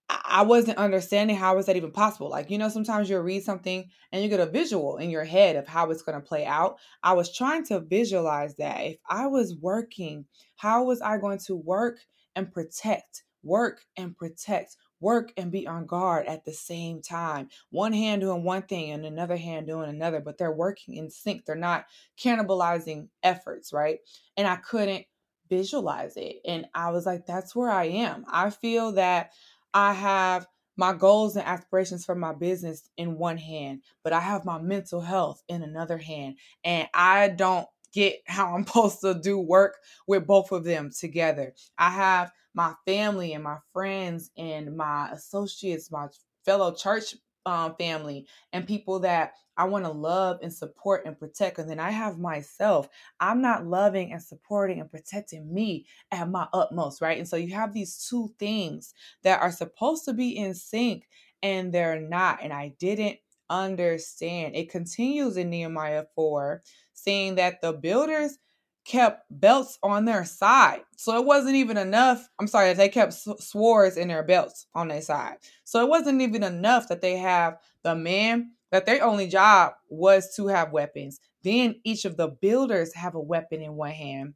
I 0.09 0.41
wasn't 0.41 0.77
understanding 0.77 1.37
how 1.37 1.57
is 1.57 1.67
that 1.67 1.77
even 1.77 1.91
possible. 1.91 2.29
Like, 2.29 2.51
you 2.51 2.57
know, 2.57 2.67
sometimes 2.67 3.09
you'll 3.09 3.21
read 3.21 3.43
something 3.43 3.89
and 4.11 4.21
you 4.21 4.29
get 4.29 4.41
a 4.41 4.45
visual 4.45 4.97
in 4.97 5.09
your 5.09 5.23
head 5.23 5.55
of 5.55 5.67
how 5.67 5.89
it's 5.91 6.01
going 6.01 6.19
to 6.19 6.27
play 6.27 6.45
out. 6.45 6.77
I 7.01 7.13
was 7.13 7.33
trying 7.33 7.65
to 7.67 7.79
visualize 7.79 8.55
that. 8.55 8.81
If 8.81 8.97
I 9.09 9.27
was 9.27 9.55
working, 9.55 10.25
how 10.57 10.83
was 10.83 10.99
I 11.01 11.17
going 11.17 11.39
to 11.45 11.55
work 11.55 11.99
and 12.35 12.51
protect? 12.51 13.23
Work 13.43 13.81
and 13.97 14.15
protect 14.15 14.75
work 15.01 15.33
and 15.35 15.51
be 15.51 15.67
on 15.67 15.85
guard 15.85 16.27
at 16.27 16.45
the 16.45 16.53
same 16.53 17.01
time. 17.01 17.49
One 17.71 17.91
hand 17.91 18.21
doing 18.21 18.43
one 18.43 18.61
thing 18.61 18.91
and 18.91 19.05
another 19.05 19.35
hand 19.35 19.67
doing 19.67 19.89
another, 19.89 20.21
but 20.21 20.37
they're 20.37 20.51
working 20.51 20.95
in 20.95 21.09
sync. 21.09 21.45
They're 21.45 21.55
not 21.55 21.85
cannibalizing 22.17 23.09
efforts, 23.23 23.73
right? 23.73 23.99
And 24.37 24.47
I 24.47 24.55
couldn't 24.55 25.05
visualize 25.49 26.15
it. 26.15 26.37
And 26.45 26.67
I 26.73 26.91
was 26.91 27.05
like, 27.05 27.25
that's 27.25 27.55
where 27.55 27.69
I 27.69 27.85
am. 27.85 28.23
I 28.31 28.51
feel 28.51 28.93
that 28.93 29.31
I 29.73 29.93
have 29.93 30.47
my 30.77 30.93
goals 30.93 31.35
and 31.35 31.45
aspirations 31.45 32.05
for 32.05 32.15
my 32.15 32.33
business 32.33 32.89
in 32.97 33.17
one 33.17 33.37
hand, 33.37 33.81
but 34.03 34.13
I 34.13 34.21
have 34.21 34.45
my 34.45 34.59
mental 34.59 35.01
health 35.01 35.43
in 35.47 35.61
another 35.61 35.97
hand. 35.97 36.37
And 36.63 36.87
I 36.93 37.27
don't 37.27 37.67
get 37.93 38.17
how 38.25 38.55
I'm 38.55 38.65
supposed 38.65 39.01
to 39.01 39.13
do 39.13 39.39
work 39.39 39.77
with 40.07 40.27
both 40.27 40.51
of 40.51 40.63
them 40.63 40.91
together. 40.97 41.53
I 41.77 41.89
have 41.89 42.31
my 42.53 42.73
family 42.85 43.33
and 43.33 43.43
my 43.43 43.57
friends 43.73 44.31
and 44.37 44.75
my 44.75 45.09
associates, 45.11 45.91
my 45.91 46.07
fellow 46.45 46.73
church 46.73 47.15
um, 47.45 47.75
family, 47.77 48.27
and 48.53 48.67
people 48.67 48.99
that 48.99 49.33
I 49.57 49.65
want 49.65 49.85
to 49.85 49.91
love 49.91 50.39
and 50.41 50.53
support 50.53 51.05
and 51.05 51.17
protect. 51.17 51.59
And 51.59 51.69
then 51.69 51.79
I 51.79 51.91
have 51.91 52.17
myself. 52.17 52.87
I'm 53.19 53.41
not 53.41 53.65
loving 53.65 54.11
and 54.11 54.21
supporting 54.21 54.79
and 54.79 54.89
protecting 54.89 55.53
me 55.53 55.85
at 56.11 56.29
my 56.29 56.47
utmost, 56.53 57.01
right? 57.01 57.17
And 57.17 57.27
so 57.27 57.35
you 57.35 57.53
have 57.53 57.73
these 57.73 58.07
two 58.09 58.33
things 58.39 58.93
that 59.23 59.41
are 59.41 59.51
supposed 59.51 60.05
to 60.05 60.13
be 60.13 60.37
in 60.37 60.53
sync 60.53 61.07
and 61.43 61.73
they're 61.73 61.99
not. 61.99 62.39
And 62.41 62.53
I 62.53 62.73
didn't 62.79 63.17
understand. 63.49 64.55
It 64.55 64.71
continues 64.71 65.37
in 65.37 65.49
Nehemiah 65.49 66.05
4, 66.15 66.63
saying 67.03 67.35
that 67.35 67.61
the 67.61 67.73
builders 67.73 68.37
kept 68.85 69.25
belts 69.29 69.77
on 69.83 70.05
their 70.05 70.25
side. 70.25 70.81
So 70.97 71.17
it 71.17 71.25
wasn't 71.25 71.55
even 71.55 71.77
enough. 71.77 72.27
I'm 72.39 72.47
sorry, 72.47 72.73
they 72.73 72.89
kept 72.89 73.13
swords 73.13 73.97
in 73.97 74.07
their 74.07 74.23
belts 74.23 74.65
on 74.73 74.87
their 74.87 75.01
side. 75.01 75.37
So 75.63 75.83
it 75.83 75.89
wasn't 75.89 76.21
even 76.21 76.43
enough 76.43 76.87
that 76.89 77.01
they 77.01 77.17
have 77.17 77.57
the 77.83 77.95
men 77.95 78.53
that 78.71 78.85
their 78.85 79.03
only 79.03 79.27
job 79.27 79.73
was 79.89 80.33
to 80.35 80.47
have 80.47 80.71
weapons. 80.71 81.19
Then 81.43 81.75
each 81.83 82.05
of 82.05 82.17
the 82.17 82.29
builders 82.29 82.93
have 82.95 83.15
a 83.15 83.19
weapon 83.19 83.61
in 83.61 83.75
one 83.75 83.91
hand. 83.91 84.33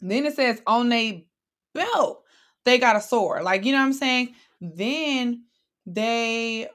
Then 0.00 0.26
it 0.26 0.34
says 0.34 0.60
on 0.66 0.92
a 0.92 1.24
belt, 1.74 2.24
they 2.64 2.78
got 2.78 2.96
a 2.96 3.00
sword. 3.00 3.42
Like, 3.42 3.64
you 3.64 3.72
know 3.72 3.78
what 3.78 3.84
I'm 3.84 3.92
saying? 3.92 4.34
Then 4.60 5.44
they 5.86 6.68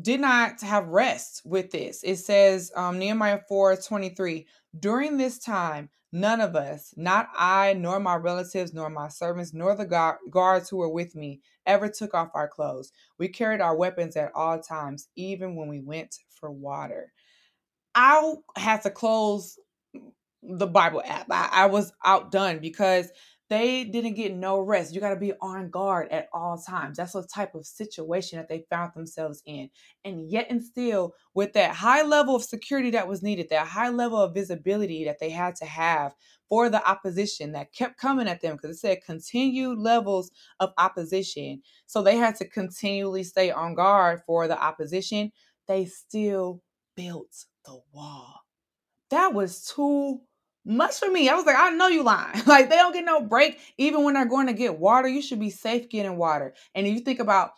did 0.00 0.20
not 0.20 0.60
have 0.60 0.88
rest 0.88 1.42
with 1.44 1.70
this. 1.70 2.02
It 2.02 2.16
says 2.16 2.72
um, 2.76 2.98
Nehemiah 2.98 3.40
4 3.48 3.76
23, 3.76 4.46
during 4.78 5.16
this 5.16 5.38
time, 5.38 5.88
none 6.12 6.40
of 6.40 6.56
us, 6.56 6.94
not 6.96 7.28
I, 7.36 7.74
nor 7.74 8.00
my 8.00 8.16
relatives, 8.16 8.72
nor 8.72 8.90
my 8.90 9.08
servants, 9.08 9.52
nor 9.52 9.74
the 9.74 10.16
guards 10.30 10.68
who 10.68 10.78
were 10.78 10.88
with 10.88 11.14
me, 11.14 11.40
ever 11.66 11.88
took 11.88 12.14
off 12.14 12.30
our 12.34 12.48
clothes. 12.48 12.92
We 13.18 13.28
carried 13.28 13.60
our 13.60 13.76
weapons 13.76 14.16
at 14.16 14.32
all 14.34 14.58
times, 14.60 15.08
even 15.16 15.54
when 15.56 15.68
we 15.68 15.80
went 15.80 16.16
for 16.28 16.50
water. 16.50 17.12
I 17.94 18.34
had 18.56 18.82
to 18.82 18.90
close 18.90 19.58
the 20.42 20.66
Bible 20.66 21.02
app. 21.04 21.26
I, 21.30 21.48
I 21.52 21.66
was 21.66 21.92
outdone 22.04 22.58
because 22.60 23.10
they 23.50 23.84
didn't 23.84 24.14
get 24.14 24.34
no 24.34 24.60
rest. 24.60 24.94
You 24.94 25.00
got 25.00 25.14
to 25.14 25.16
be 25.16 25.32
on 25.40 25.70
guard 25.70 26.08
at 26.10 26.28
all 26.34 26.58
times. 26.58 26.98
That's 26.98 27.12
the 27.12 27.26
type 27.26 27.54
of 27.54 27.66
situation 27.66 28.38
that 28.38 28.48
they 28.48 28.66
found 28.68 28.92
themselves 28.94 29.42
in. 29.46 29.70
And 30.04 30.30
yet, 30.30 30.48
and 30.50 30.62
still, 30.62 31.14
with 31.34 31.54
that 31.54 31.74
high 31.74 32.02
level 32.02 32.36
of 32.36 32.44
security 32.44 32.90
that 32.90 33.08
was 33.08 33.22
needed, 33.22 33.48
that 33.48 33.66
high 33.66 33.88
level 33.88 34.18
of 34.18 34.34
visibility 34.34 35.04
that 35.06 35.18
they 35.18 35.30
had 35.30 35.56
to 35.56 35.64
have 35.64 36.14
for 36.48 36.68
the 36.68 36.86
opposition 36.86 37.52
that 37.52 37.72
kept 37.72 37.98
coming 37.98 38.28
at 38.28 38.40
them, 38.40 38.56
because 38.56 38.76
it 38.76 38.80
said 38.80 39.04
continued 39.04 39.78
levels 39.78 40.30
of 40.60 40.72
opposition. 40.76 41.62
So 41.86 42.02
they 42.02 42.16
had 42.16 42.36
to 42.36 42.48
continually 42.48 43.22
stay 43.22 43.50
on 43.50 43.74
guard 43.74 44.20
for 44.26 44.46
the 44.46 44.62
opposition. 44.62 45.32
They 45.66 45.86
still 45.86 46.62
built 46.96 47.46
the 47.64 47.80
wall. 47.92 48.40
That 49.10 49.32
was 49.32 49.64
too 49.74 50.20
much 50.64 50.98
for 50.98 51.10
me. 51.10 51.28
I 51.28 51.34
was 51.34 51.46
like, 51.46 51.56
I 51.58 51.70
know 51.70 51.88
you 51.88 52.02
lying. 52.02 52.42
like 52.46 52.70
they 52.70 52.76
don't 52.76 52.92
get 52.92 53.04
no 53.04 53.22
break. 53.22 53.58
Even 53.78 54.04
when 54.04 54.14
they're 54.14 54.26
going 54.26 54.46
to 54.48 54.52
get 54.52 54.78
water, 54.78 55.08
you 55.08 55.22
should 55.22 55.40
be 55.40 55.50
safe 55.50 55.88
getting 55.88 56.16
water. 56.16 56.54
And 56.74 56.86
if 56.86 56.94
you 56.94 57.00
think 57.00 57.20
about 57.20 57.52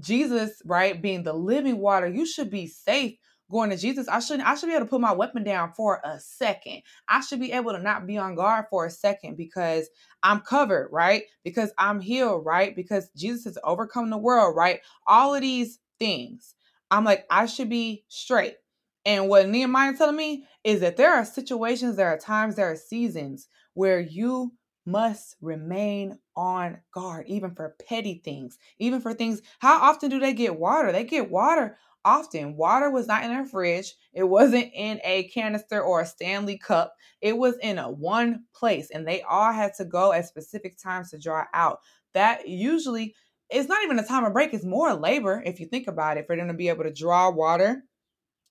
Jesus, 0.00 0.62
right, 0.64 1.00
being 1.00 1.22
the 1.22 1.32
living 1.32 1.78
water, 1.78 2.08
you 2.08 2.26
should 2.26 2.50
be 2.50 2.66
safe 2.66 3.16
going 3.50 3.70
to 3.70 3.76
Jesus. 3.76 4.08
I 4.08 4.20
shouldn't 4.20 4.48
I 4.48 4.54
should 4.54 4.66
be 4.66 4.74
able 4.74 4.86
to 4.86 4.90
put 4.90 5.00
my 5.00 5.12
weapon 5.12 5.44
down 5.44 5.72
for 5.74 6.00
a 6.04 6.18
second. 6.18 6.82
I 7.08 7.20
should 7.20 7.40
be 7.40 7.52
able 7.52 7.72
to 7.72 7.78
not 7.78 8.06
be 8.06 8.18
on 8.18 8.34
guard 8.34 8.66
for 8.70 8.86
a 8.86 8.90
second 8.90 9.36
because 9.36 9.88
I'm 10.22 10.40
covered, 10.40 10.88
right? 10.90 11.24
Because 11.44 11.72
I'm 11.78 12.00
healed, 12.00 12.44
right? 12.46 12.74
Because 12.74 13.10
Jesus 13.16 13.44
has 13.44 13.58
overcome 13.62 14.10
the 14.10 14.18
world, 14.18 14.56
right? 14.56 14.80
All 15.06 15.34
of 15.34 15.42
these 15.42 15.78
things. 15.98 16.54
I'm 16.90 17.04
like, 17.04 17.26
I 17.30 17.46
should 17.46 17.68
be 17.68 18.04
straight. 18.08 18.56
And 19.04 19.28
what 19.28 19.48
Nehemiah 19.48 19.92
is 19.92 19.98
telling 19.98 20.16
me 20.16 20.46
is 20.64 20.80
that 20.80 20.96
there 20.96 21.12
are 21.12 21.24
situations, 21.24 21.96
there 21.96 22.08
are 22.08 22.18
times, 22.18 22.56
there 22.56 22.70
are 22.70 22.76
seasons 22.76 23.48
where 23.74 24.00
you 24.00 24.52
must 24.84 25.36
remain 25.40 26.18
on 26.36 26.78
guard, 26.92 27.26
even 27.28 27.54
for 27.54 27.76
petty 27.88 28.20
things, 28.24 28.58
even 28.78 29.00
for 29.00 29.14
things. 29.14 29.42
How 29.60 29.80
often 29.80 30.10
do 30.10 30.18
they 30.18 30.34
get 30.34 30.58
water? 30.58 30.92
They 30.92 31.04
get 31.04 31.30
water 31.30 31.76
often. 32.04 32.56
Water 32.56 32.90
was 32.90 33.06
not 33.06 33.22
in 33.24 33.30
their 33.30 33.44
fridge, 33.44 33.94
it 34.12 34.24
wasn't 34.24 34.70
in 34.74 35.00
a 35.04 35.24
canister 35.28 35.80
or 35.80 36.00
a 36.00 36.06
Stanley 36.06 36.58
cup, 36.58 36.94
it 37.20 37.36
was 37.36 37.56
in 37.62 37.78
a 37.78 37.90
one 37.90 38.44
place, 38.54 38.90
and 38.90 39.06
they 39.06 39.22
all 39.22 39.52
had 39.52 39.74
to 39.74 39.84
go 39.84 40.12
at 40.12 40.26
specific 40.26 40.76
times 40.78 41.10
to 41.10 41.18
draw 41.18 41.44
out. 41.54 41.78
That 42.14 42.48
usually 42.48 43.14
it's 43.50 43.68
not 43.68 43.84
even 43.84 43.98
a 43.98 44.06
time 44.06 44.24
of 44.24 44.32
break, 44.32 44.52
it's 44.52 44.64
more 44.64 44.94
labor 44.94 45.42
if 45.44 45.60
you 45.60 45.66
think 45.66 45.86
about 45.86 46.16
it 46.16 46.26
for 46.26 46.36
them 46.36 46.48
to 46.48 46.54
be 46.54 46.68
able 46.68 46.84
to 46.84 46.92
draw 46.92 47.30
water. 47.30 47.84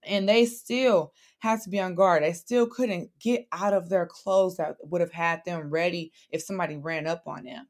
And 0.04 0.28
they 0.28 0.46
still 0.46 1.14
had 1.40 1.62
to 1.62 1.70
be 1.70 1.80
on 1.80 1.96
guard. 1.96 2.24
They 2.24 2.34
still 2.34 2.68
couldn't 2.68 3.10
get 3.20 3.48
out 3.52 3.74
of 3.74 3.90
their 3.90 4.06
clothes 4.06 4.58
that 4.58 4.76
would 4.84 5.02
have 5.02 5.12
had 5.12 5.44
them 5.46 5.70
ready 5.70 6.12
if 6.30 6.42
somebody 6.42 6.78
ran 6.78 7.08
up 7.08 7.24
on 7.28 7.44
them. 7.44 7.68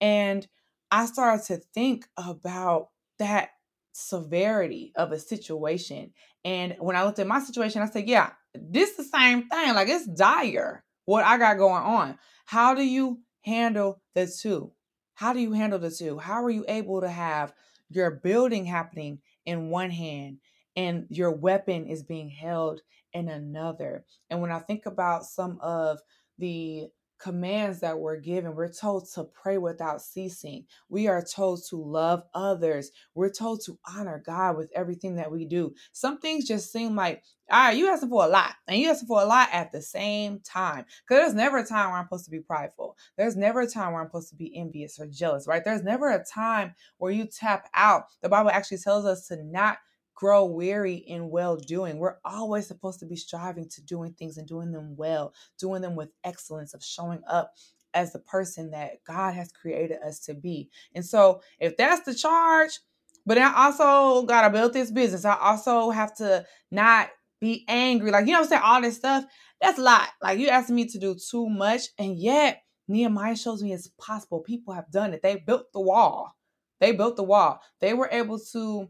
And 0.00 0.46
I 0.90 1.06
started 1.06 1.44
to 1.46 1.56
think 1.74 2.06
about 2.16 2.88
that 3.18 3.50
severity 3.92 4.92
of 4.96 5.12
a 5.12 5.18
situation. 5.18 6.12
And 6.44 6.76
when 6.78 6.96
I 6.96 7.04
looked 7.04 7.18
at 7.18 7.26
my 7.26 7.40
situation, 7.40 7.82
I 7.82 7.86
said, 7.86 8.08
yeah, 8.08 8.30
this 8.54 8.90
is 8.90 8.96
the 8.96 9.18
same 9.18 9.48
thing. 9.48 9.74
Like 9.74 9.88
it's 9.88 10.06
dire 10.06 10.84
what 11.04 11.24
I 11.24 11.38
got 11.38 11.58
going 11.58 11.82
on. 11.82 12.18
How 12.44 12.74
do 12.74 12.82
you 12.82 13.20
handle 13.42 14.00
the 14.14 14.26
two? 14.26 14.72
How 15.14 15.32
do 15.32 15.40
you 15.40 15.52
handle 15.52 15.78
the 15.78 15.90
two? 15.90 16.18
How 16.18 16.44
are 16.44 16.50
you 16.50 16.64
able 16.68 17.00
to 17.00 17.08
have 17.10 17.52
your 17.90 18.10
building 18.10 18.64
happening 18.64 19.18
in 19.44 19.70
one 19.70 19.90
hand 19.90 20.38
and 20.78 21.06
your 21.10 21.32
weapon 21.32 21.86
is 21.86 22.04
being 22.04 22.30
held 22.30 22.80
in 23.12 23.28
another? 23.28 24.04
And 24.30 24.40
when 24.40 24.52
I 24.52 24.60
think 24.60 24.86
about 24.86 25.24
some 25.24 25.58
of 25.60 25.98
the 26.38 26.88
commands 27.18 27.80
that 27.80 27.98
we're 27.98 28.20
given. 28.20 28.54
We're 28.54 28.72
told 28.72 29.08
to 29.14 29.24
pray 29.24 29.58
without 29.58 30.00
ceasing. 30.00 30.64
We 30.88 31.08
are 31.08 31.22
told 31.22 31.62
to 31.70 31.76
love 31.76 32.22
others. 32.34 32.90
We're 33.14 33.30
told 33.30 33.62
to 33.64 33.78
honor 33.86 34.22
God 34.24 34.56
with 34.56 34.70
everything 34.74 35.16
that 35.16 35.30
we 35.30 35.44
do. 35.44 35.74
Some 35.92 36.18
things 36.18 36.46
just 36.46 36.72
seem 36.72 36.94
like, 36.94 37.22
all 37.50 37.58
right, 37.58 37.76
you 37.76 37.88
asking 37.88 38.10
for 38.10 38.24
a 38.24 38.28
lot, 38.28 38.54
and 38.66 38.78
you 38.78 38.90
asking 38.90 39.08
for 39.08 39.22
a 39.22 39.26
lot 39.26 39.48
at 39.52 39.72
the 39.72 39.82
same 39.82 40.40
time. 40.40 40.84
Because 41.08 41.22
there's 41.22 41.34
never 41.34 41.58
a 41.58 41.66
time 41.66 41.90
where 41.90 41.98
I'm 41.98 42.04
supposed 42.04 42.26
to 42.26 42.30
be 42.30 42.40
prideful. 42.40 42.96
There's 43.16 43.36
never 43.36 43.62
a 43.62 43.66
time 43.66 43.92
where 43.92 44.02
I'm 44.02 44.08
supposed 44.08 44.30
to 44.30 44.36
be 44.36 44.56
envious 44.56 45.00
or 45.00 45.06
jealous, 45.06 45.46
right? 45.48 45.64
There's 45.64 45.82
never 45.82 46.10
a 46.10 46.24
time 46.24 46.74
where 46.98 47.12
you 47.12 47.26
tap 47.26 47.68
out. 47.74 48.04
The 48.22 48.28
Bible 48.28 48.50
actually 48.50 48.78
tells 48.78 49.06
us 49.06 49.26
to 49.28 49.42
not 49.42 49.78
grow 50.18 50.44
weary 50.44 50.96
in 50.96 51.30
well 51.30 51.56
doing. 51.56 51.98
We're 51.98 52.16
always 52.24 52.66
supposed 52.66 52.98
to 53.00 53.06
be 53.06 53.14
striving 53.14 53.68
to 53.68 53.82
doing 53.82 54.14
things 54.14 54.36
and 54.36 54.48
doing 54.48 54.72
them 54.72 54.96
well, 54.96 55.32
doing 55.60 55.80
them 55.80 55.94
with 55.94 56.10
excellence, 56.24 56.74
of 56.74 56.82
showing 56.82 57.22
up 57.28 57.52
as 57.94 58.12
the 58.12 58.18
person 58.18 58.72
that 58.72 59.04
God 59.04 59.34
has 59.34 59.52
created 59.52 59.98
us 60.04 60.18
to 60.26 60.34
be. 60.34 60.70
And 60.92 61.06
so, 61.06 61.40
if 61.60 61.76
that's 61.76 62.04
the 62.04 62.16
charge, 62.16 62.80
but 63.26 63.38
I 63.38 63.66
also 63.66 64.26
got 64.26 64.42
to 64.42 64.50
build 64.50 64.72
this 64.72 64.90
business, 64.90 65.24
I 65.24 65.36
also 65.40 65.90
have 65.90 66.16
to 66.16 66.44
not 66.72 67.10
be 67.40 67.64
angry. 67.68 68.10
Like, 68.10 68.26
you 68.26 68.32
know 68.32 68.40
I'm 68.40 68.46
saying? 68.46 68.62
All 68.64 68.82
this 68.82 68.96
stuff, 68.96 69.24
that's 69.60 69.78
a 69.78 69.82
lot. 69.82 70.08
Like, 70.20 70.40
you 70.40 70.48
asking 70.48 70.74
me 70.74 70.86
to 70.86 70.98
do 70.98 71.14
too 71.14 71.48
much. 71.48 71.82
And 71.96 72.18
yet, 72.18 72.62
Nehemiah 72.88 73.36
shows 73.36 73.62
me 73.62 73.72
it's 73.72 73.88
possible. 74.00 74.40
People 74.40 74.74
have 74.74 74.90
done 74.90 75.14
it. 75.14 75.22
They 75.22 75.36
built 75.36 75.72
the 75.72 75.80
wall. 75.80 76.34
They 76.80 76.90
built 76.90 77.14
the 77.14 77.22
wall. 77.22 77.60
They 77.80 77.94
were 77.94 78.08
able 78.10 78.40
to 78.52 78.88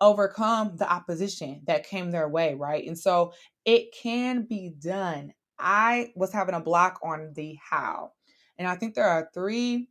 overcome 0.00 0.76
the 0.76 0.90
opposition 0.90 1.62
that 1.66 1.86
came 1.86 2.10
their 2.10 2.28
way, 2.28 2.54
right? 2.54 2.86
And 2.86 2.98
so 2.98 3.32
it 3.64 3.92
can 3.92 4.42
be 4.42 4.72
done. 4.78 5.32
I 5.58 6.12
was 6.14 6.32
having 6.32 6.54
a 6.54 6.60
block 6.60 7.00
on 7.02 7.32
the 7.34 7.56
how. 7.60 8.12
And 8.58 8.68
I 8.68 8.76
think 8.76 8.94
there 8.94 9.08
are 9.08 9.30
three 9.34 9.88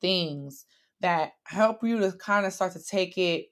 things 0.00 0.64
that 1.00 1.32
help 1.44 1.82
you 1.82 1.98
to 2.00 2.12
kind 2.12 2.46
of 2.46 2.52
start 2.52 2.72
to 2.72 2.82
take 2.82 3.18
it 3.18 3.46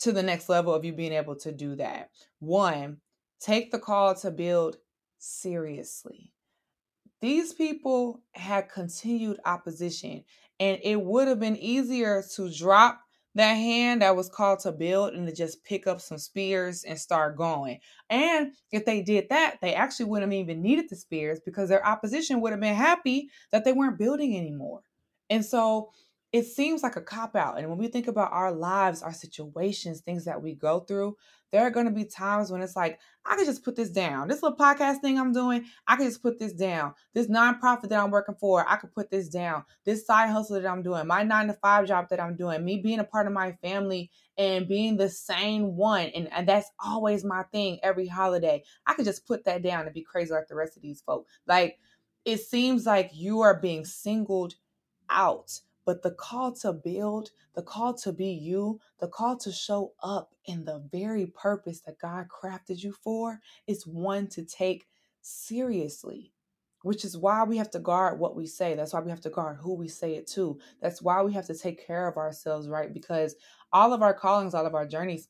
to 0.00 0.12
the 0.12 0.22
next 0.22 0.48
level 0.48 0.74
of 0.74 0.84
you 0.84 0.92
being 0.92 1.12
able 1.12 1.36
to 1.36 1.52
do 1.52 1.76
that. 1.76 2.10
One, 2.40 2.98
take 3.40 3.70
the 3.70 3.78
call 3.78 4.14
to 4.16 4.30
build 4.30 4.76
seriously. 5.18 6.32
These 7.20 7.52
people 7.52 8.20
had 8.32 8.68
continued 8.68 9.38
opposition, 9.44 10.24
and 10.58 10.80
it 10.82 11.00
would 11.00 11.28
have 11.28 11.38
been 11.38 11.56
easier 11.56 12.24
to 12.34 12.52
drop 12.52 13.01
that 13.34 13.54
hand 13.54 14.02
that 14.02 14.16
was 14.16 14.28
called 14.28 14.60
to 14.60 14.72
build 14.72 15.14
and 15.14 15.26
to 15.26 15.34
just 15.34 15.64
pick 15.64 15.86
up 15.86 16.00
some 16.00 16.18
spears 16.18 16.84
and 16.84 16.98
start 16.98 17.36
going. 17.36 17.78
And 18.10 18.52
if 18.70 18.84
they 18.84 19.02
did 19.02 19.28
that, 19.30 19.56
they 19.62 19.74
actually 19.74 20.06
wouldn't 20.06 20.30
have 20.30 20.38
even 20.38 20.60
needed 20.62 20.86
the 20.90 20.96
spears 20.96 21.40
because 21.44 21.68
their 21.68 21.86
opposition 21.86 22.40
would 22.40 22.52
have 22.52 22.60
been 22.60 22.74
happy 22.74 23.30
that 23.50 23.64
they 23.64 23.72
weren't 23.72 23.98
building 23.98 24.36
anymore. 24.36 24.80
And 25.30 25.44
so 25.44 25.92
it 26.32 26.46
seems 26.46 26.82
like 26.82 26.96
a 26.96 27.02
cop 27.02 27.36
out. 27.36 27.58
And 27.58 27.68
when 27.68 27.76
we 27.76 27.88
think 27.88 28.08
about 28.08 28.32
our 28.32 28.50
lives, 28.50 29.02
our 29.02 29.12
situations, 29.12 30.00
things 30.00 30.24
that 30.24 30.42
we 30.42 30.54
go 30.54 30.80
through, 30.80 31.16
there 31.50 31.60
are 31.60 31.70
going 31.70 31.84
to 31.84 31.92
be 31.92 32.06
times 32.06 32.50
when 32.50 32.62
it's 32.62 32.74
like, 32.74 32.98
I 33.26 33.36
could 33.36 33.44
just 33.44 33.62
put 33.62 33.76
this 33.76 33.90
down. 33.90 34.28
This 34.28 34.42
little 34.42 34.56
podcast 34.56 35.02
thing 35.02 35.18
I'm 35.18 35.34
doing, 35.34 35.66
I 35.86 35.96
could 35.96 36.06
just 36.06 36.22
put 36.22 36.38
this 36.38 36.54
down. 36.54 36.94
This 37.12 37.26
nonprofit 37.26 37.90
that 37.90 38.02
I'm 38.02 38.10
working 38.10 38.36
for, 38.40 38.66
I 38.66 38.76
could 38.76 38.94
put 38.94 39.10
this 39.10 39.28
down. 39.28 39.64
This 39.84 40.06
side 40.06 40.30
hustle 40.30 40.58
that 40.58 40.66
I'm 40.66 40.82
doing, 40.82 41.06
my 41.06 41.22
nine 41.22 41.48
to 41.48 41.52
five 41.52 41.86
job 41.86 42.08
that 42.08 42.20
I'm 42.20 42.34
doing, 42.34 42.64
me 42.64 42.78
being 42.78 43.00
a 43.00 43.04
part 43.04 43.26
of 43.26 43.34
my 43.34 43.52
family 43.60 44.10
and 44.38 44.66
being 44.66 44.96
the 44.96 45.10
same 45.10 45.76
one. 45.76 46.06
And, 46.06 46.32
and 46.32 46.48
that's 46.48 46.70
always 46.82 47.24
my 47.24 47.42
thing 47.52 47.78
every 47.82 48.06
holiday. 48.06 48.62
I 48.86 48.94
could 48.94 49.04
just 49.04 49.26
put 49.26 49.44
that 49.44 49.62
down 49.62 49.84
and 49.84 49.92
be 49.92 50.02
crazy 50.02 50.32
like 50.32 50.48
the 50.48 50.56
rest 50.56 50.78
of 50.78 50.82
these 50.82 51.02
folk. 51.02 51.26
Like, 51.46 51.78
it 52.24 52.38
seems 52.38 52.86
like 52.86 53.10
you 53.12 53.42
are 53.42 53.60
being 53.60 53.84
singled 53.84 54.54
out 55.10 55.60
but 55.84 56.02
the 56.02 56.12
call 56.12 56.52
to 56.52 56.72
build, 56.72 57.30
the 57.54 57.62
call 57.62 57.94
to 57.94 58.12
be 58.12 58.28
you, 58.28 58.80
the 59.00 59.08
call 59.08 59.36
to 59.38 59.52
show 59.52 59.92
up 60.02 60.34
in 60.44 60.64
the 60.64 60.82
very 60.90 61.26
purpose 61.26 61.80
that 61.80 61.98
God 61.98 62.26
crafted 62.28 62.82
you 62.82 62.92
for 62.92 63.40
is 63.66 63.86
one 63.86 64.28
to 64.28 64.44
take 64.44 64.86
seriously, 65.22 66.32
which 66.82 67.04
is 67.04 67.16
why 67.16 67.44
we 67.44 67.56
have 67.56 67.70
to 67.72 67.78
guard 67.78 68.18
what 68.18 68.36
we 68.36 68.46
say. 68.46 68.74
That's 68.74 68.92
why 68.92 69.00
we 69.00 69.10
have 69.10 69.20
to 69.22 69.30
guard 69.30 69.58
who 69.60 69.74
we 69.74 69.88
say 69.88 70.14
it 70.14 70.26
to. 70.28 70.58
That's 70.80 71.02
why 71.02 71.22
we 71.22 71.32
have 71.32 71.46
to 71.46 71.54
take 71.54 71.84
care 71.86 72.08
of 72.08 72.16
ourselves, 72.16 72.68
right? 72.68 72.92
Because 72.92 73.34
all 73.72 73.92
of 73.92 74.02
our 74.02 74.14
callings, 74.14 74.54
all 74.54 74.66
of 74.66 74.74
our 74.74 74.86
journeys 74.86 75.28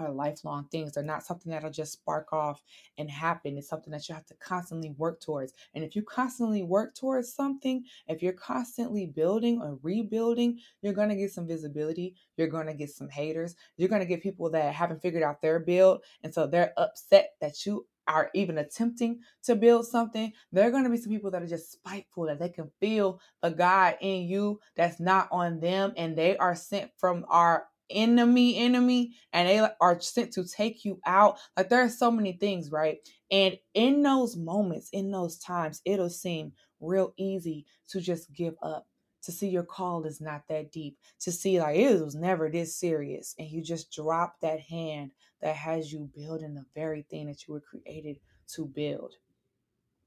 are 0.00 0.12
lifelong 0.12 0.66
things. 0.70 0.92
They're 0.92 1.04
not 1.04 1.24
something 1.24 1.50
that'll 1.50 1.70
just 1.70 1.92
spark 1.92 2.32
off 2.32 2.62
and 2.98 3.10
happen. 3.10 3.56
It's 3.56 3.68
something 3.68 3.92
that 3.92 4.08
you 4.08 4.14
have 4.14 4.26
to 4.26 4.34
constantly 4.34 4.90
work 4.90 5.20
towards. 5.20 5.52
And 5.74 5.84
if 5.84 5.94
you 5.94 6.02
constantly 6.02 6.62
work 6.62 6.94
towards 6.94 7.32
something, 7.32 7.84
if 8.08 8.22
you're 8.22 8.32
constantly 8.32 9.06
building 9.06 9.60
or 9.60 9.78
rebuilding, 9.82 10.60
you're 10.82 10.92
going 10.92 11.08
to 11.08 11.16
get 11.16 11.32
some 11.32 11.46
visibility. 11.46 12.14
You're 12.36 12.48
going 12.48 12.66
to 12.66 12.74
get 12.74 12.90
some 12.90 13.08
haters. 13.08 13.56
You're 13.76 13.88
going 13.88 14.02
to 14.02 14.06
get 14.06 14.22
people 14.22 14.50
that 14.50 14.74
haven't 14.74 15.02
figured 15.02 15.22
out 15.22 15.42
their 15.42 15.60
build. 15.60 16.02
And 16.22 16.34
so 16.34 16.46
they're 16.46 16.72
upset 16.76 17.34
that 17.40 17.66
you 17.66 17.86
are 18.10 18.30
even 18.34 18.58
attempting 18.58 19.20
to 19.44 19.54
build 19.54 19.86
something, 19.86 20.32
there 20.52 20.66
are 20.66 20.70
going 20.70 20.84
to 20.84 20.90
be 20.90 20.96
some 20.96 21.12
people 21.12 21.30
that 21.30 21.42
are 21.42 21.46
just 21.46 21.72
spiteful 21.72 22.26
that 22.26 22.38
they 22.38 22.48
can 22.48 22.68
feel 22.80 23.20
the 23.40 23.50
God 23.50 23.96
in 24.00 24.24
you 24.24 24.60
that's 24.74 24.98
not 24.98 25.28
on 25.30 25.60
them, 25.60 25.92
and 25.96 26.16
they 26.16 26.36
are 26.36 26.56
sent 26.56 26.90
from 26.98 27.24
our 27.28 27.66
enemy 27.90 28.56
enemy 28.56 29.14
and 29.32 29.48
they 29.48 29.66
are 29.80 30.00
sent 30.00 30.32
to 30.32 30.44
take 30.44 30.84
you 30.84 31.00
out. 31.06 31.38
Like 31.56 31.68
there 31.68 31.82
are 31.82 31.88
so 31.88 32.10
many 32.10 32.32
things 32.32 32.70
right? 32.70 32.98
And 33.30 33.58
in 33.74 34.02
those 34.02 34.36
moments 34.36 34.88
in 34.92 35.10
those 35.10 35.38
times 35.38 35.80
it'll 35.84 36.10
seem 36.10 36.52
real 36.80 37.12
easy 37.16 37.66
to 37.88 38.00
just 38.00 38.32
give 38.32 38.54
up 38.62 38.86
to 39.22 39.32
see 39.32 39.48
your 39.48 39.64
call 39.64 40.04
is 40.04 40.20
not 40.20 40.42
that 40.48 40.72
deep 40.72 40.96
to 41.20 41.30
see 41.30 41.60
like 41.60 41.76
it 41.76 42.02
was 42.02 42.14
never 42.14 42.50
this 42.50 42.76
serious 42.76 43.34
and 43.38 43.48
you 43.48 43.62
just 43.62 43.92
drop 43.92 44.36
that 44.40 44.60
hand 44.60 45.10
that 45.42 45.54
has 45.56 45.92
you 45.92 46.08
building 46.16 46.54
the 46.54 46.64
very 46.74 47.02
thing 47.02 47.26
that 47.26 47.46
you 47.46 47.54
were 47.54 47.60
created 47.60 48.18
to 48.48 48.64
build 48.66 49.14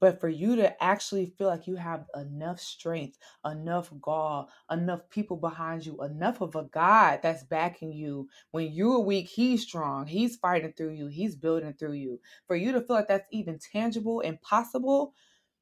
but 0.04 0.20
for 0.20 0.28
you 0.28 0.54
to 0.54 0.84
actually 0.84 1.32
feel 1.38 1.46
like 1.46 1.66
you 1.66 1.76
have 1.76 2.04
enough 2.14 2.60
strength, 2.60 3.16
enough 3.42 3.90
gall, 4.02 4.50
enough 4.70 5.00
people 5.08 5.38
behind 5.38 5.86
you, 5.86 5.96
enough 6.02 6.42
of 6.42 6.54
a 6.56 6.64
God 6.64 7.20
that's 7.22 7.42
backing 7.44 7.90
you. 7.90 8.28
When 8.50 8.70
you're 8.70 9.00
weak, 9.00 9.28
He's 9.28 9.62
strong. 9.62 10.06
He's 10.06 10.36
fighting 10.36 10.74
through 10.76 10.90
you, 10.90 11.06
He's 11.06 11.36
building 11.36 11.72
through 11.78 11.94
you. 11.94 12.20
For 12.46 12.54
you 12.54 12.70
to 12.72 12.82
feel 12.82 12.96
like 12.96 13.08
that's 13.08 13.26
even 13.32 13.58
tangible 13.72 14.20
and 14.20 14.38
possible, 14.42 15.14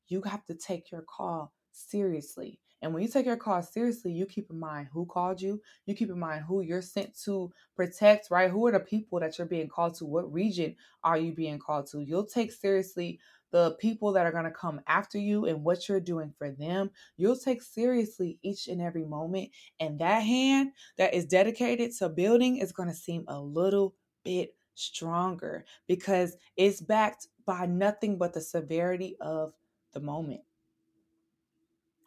you 0.08 0.20
have 0.22 0.44
to 0.46 0.56
take 0.56 0.90
your 0.90 1.02
call 1.02 1.52
seriously. 1.70 2.58
And 2.82 2.92
when 2.92 3.04
you 3.04 3.08
take 3.08 3.26
your 3.26 3.36
call 3.36 3.62
seriously, 3.62 4.10
you 4.10 4.26
keep 4.26 4.50
in 4.50 4.58
mind 4.58 4.88
who 4.92 5.06
called 5.06 5.40
you. 5.40 5.62
You 5.86 5.94
keep 5.94 6.10
in 6.10 6.18
mind 6.18 6.46
who 6.46 6.62
you're 6.62 6.82
sent 6.82 7.16
to 7.26 7.52
protect, 7.76 8.28
right? 8.28 8.50
Who 8.50 8.66
are 8.66 8.72
the 8.72 8.80
people 8.80 9.20
that 9.20 9.38
you're 9.38 9.46
being 9.46 9.68
called 9.68 9.94
to? 9.98 10.04
What 10.04 10.32
region 10.32 10.74
are 11.04 11.16
you 11.16 11.32
being 11.32 11.60
called 11.60 11.86
to? 11.92 12.00
You'll 12.00 12.26
take 12.26 12.50
seriously 12.50 13.20
the 13.52 13.76
people 13.78 14.12
that 14.12 14.26
are 14.26 14.32
going 14.32 14.44
to 14.44 14.50
come 14.50 14.80
after 14.86 15.18
you 15.18 15.46
and 15.46 15.62
what 15.62 15.88
you're 15.88 16.00
doing 16.00 16.32
for 16.38 16.50
them, 16.50 16.90
you'll 17.16 17.36
take 17.36 17.62
seriously 17.62 18.38
each 18.42 18.66
and 18.66 18.80
every 18.80 19.04
moment. 19.04 19.50
And 19.78 19.98
that 20.00 20.20
hand 20.20 20.72
that 20.98 21.14
is 21.14 21.26
dedicated 21.26 21.92
to 21.98 22.08
building 22.08 22.56
is 22.56 22.72
going 22.72 22.88
to 22.88 22.94
seem 22.94 23.24
a 23.28 23.40
little 23.40 23.94
bit 24.24 24.54
stronger 24.74 25.64
because 25.86 26.36
it's 26.56 26.80
backed 26.80 27.28
by 27.46 27.66
nothing 27.66 28.18
but 28.18 28.32
the 28.32 28.40
severity 28.40 29.16
of 29.20 29.52
the 29.92 30.00
moment. 30.00 30.40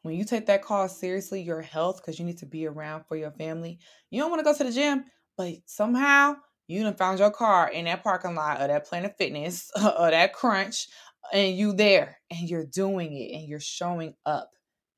when 0.01 0.15
you 0.15 0.23
take 0.23 0.45
that 0.45 0.61
call 0.61 0.87
seriously, 0.87 1.41
your 1.41 1.61
health, 1.61 1.97
because 1.97 2.19
you 2.19 2.25
need 2.25 2.37
to 2.37 2.45
be 2.45 2.67
around 2.67 3.03
for 3.07 3.15
your 3.15 3.31
family, 3.31 3.79
you 4.11 4.21
don't 4.21 4.29
want 4.29 4.39
to 4.39 4.43
go 4.43 4.55
to 4.55 4.63
the 4.63 4.71
gym, 4.71 5.05
but 5.35 5.55
somehow 5.65 6.35
you 6.67 6.83
done 6.83 6.95
found 6.95 7.19
your 7.19 7.31
car 7.31 7.69
in 7.69 7.85
that 7.85 8.03
parking 8.03 8.35
lot 8.35 8.59
of 8.59 8.67
that 8.69 8.87
Planet 8.87 9.15
Fitness 9.17 9.71
or 9.75 10.11
that 10.11 10.33
Crunch, 10.33 10.87
and 11.33 11.57
you 11.57 11.73
there 11.73 12.17
and 12.31 12.49
you're 12.49 12.65
doing 12.65 13.13
it 13.13 13.35
and 13.35 13.47
you're 13.47 13.59
showing 13.59 14.13
up. 14.25 14.51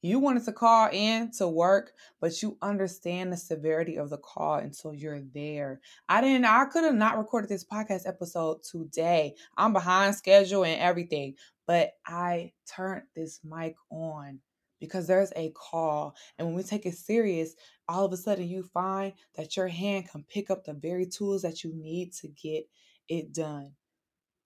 You 0.03 0.19
wanted 0.19 0.45
to 0.45 0.53
call 0.53 0.89
in 0.91 1.31
to 1.37 1.47
work, 1.47 1.91
but 2.21 2.41
you 2.41 2.57
understand 2.61 3.33
the 3.33 3.37
severity 3.37 3.97
of 3.97 4.09
the 4.09 4.19
call 4.19 4.55
until 4.55 4.93
you're 4.93 5.21
there. 5.33 5.81
I 6.07 6.21
didn't, 6.21 6.45
I 6.45 6.65
could 6.65 6.83
have 6.83 6.95
not 6.95 7.17
recorded 7.17 7.49
this 7.49 7.65
podcast 7.65 8.07
episode 8.07 8.63
today. 8.63 9.33
I'm 9.57 9.73
behind 9.73 10.15
schedule 10.15 10.63
and 10.63 10.79
everything, 10.79 11.35
but 11.65 11.93
I 12.05 12.53
turned 12.67 13.03
this 13.15 13.39
mic 13.43 13.75
on 13.89 14.39
because 14.79 15.07
there's 15.07 15.33
a 15.35 15.51
call. 15.55 16.15
And 16.37 16.47
when 16.47 16.55
we 16.55 16.63
take 16.63 16.85
it 16.85 16.95
serious, 16.95 17.55
all 17.89 18.05
of 18.05 18.13
a 18.13 18.17
sudden 18.17 18.47
you 18.47 18.63
find 18.63 19.13
that 19.35 19.57
your 19.57 19.67
hand 19.67 20.09
can 20.09 20.23
pick 20.23 20.51
up 20.51 20.63
the 20.63 20.73
very 20.73 21.07
tools 21.07 21.41
that 21.41 21.63
you 21.63 21.73
need 21.73 22.13
to 22.21 22.27
get 22.27 22.67
it 23.09 23.33
done. 23.33 23.71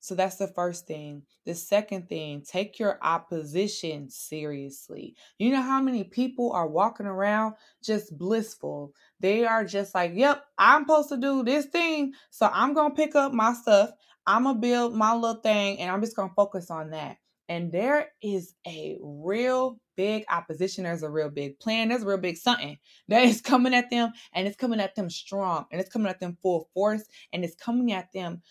So 0.02 0.16
that's 0.16 0.38
the 0.38 0.48
first 0.48 0.88
thing. 0.88 1.22
The 1.46 1.54
second 1.54 2.10
thing, 2.10 2.42
take 2.42 2.80
your 2.80 2.98
opposition 3.04 4.10
seriously. 4.10 5.16
You 5.38 5.52
know 5.52 5.62
how 5.62 5.80
many 5.80 6.04
people 6.04 6.52
are 6.54 6.68
walking 6.68 7.06
around 7.06 7.54
just 7.84 8.18
blissful? 8.18 8.94
They 9.20 9.46
are 9.46 9.64
just 9.64 9.94
like, 9.94 10.14
yep, 10.16 10.44
I'm 10.58 10.84
supposed 10.84 11.10
to 11.10 11.18
do 11.18 11.44
this 11.44 11.68
thing. 11.68 12.14
So 12.32 12.50
I'm 12.52 12.74
going 12.74 12.92
to 12.92 12.96
pick 12.96 13.16
up 13.16 13.32
my 13.32 13.54
stuff. 13.54 13.92
I'm 14.26 14.44
going 14.44 14.56
to 14.56 14.62
build 14.62 14.96
my 14.96 15.14
little 15.14 15.42
thing 15.42 15.80
and 15.80 15.92
I'm 15.92 16.02
just 16.02 16.16
going 16.16 16.30
to 16.30 16.36
focus 16.36 16.72
on 16.72 16.90
that. 16.90 17.18
And 17.48 17.72
there 17.72 18.08
is 18.24 18.56
a 18.66 18.98
real 19.02 19.80
big 19.98 20.24
opposition. 20.32 20.86
There's 20.86 21.04
a 21.04 21.10
real 21.10 21.30
big 21.30 21.60
plan. 21.60 21.90
There's 21.90 22.02
a 22.02 22.08
real 22.08 22.18
big 22.18 22.38
something 22.38 22.78
that 23.08 23.24
is 23.24 23.42
coming 23.42 23.76
at 23.76 23.92
them 23.92 24.14
and 24.34 24.48
it's 24.48 24.58
coming 24.58 24.80
at 24.80 24.96
them 24.96 25.12
strong 25.12 25.66
and 25.72 25.80
it's 25.80 25.92
coming 25.92 26.10
at 26.10 26.20
them 26.20 26.38
full 26.42 26.70
force 26.74 27.04
and 27.34 27.44
it's 27.44 27.56
coming 27.56 27.92
at 27.92 28.12
them 28.14 28.42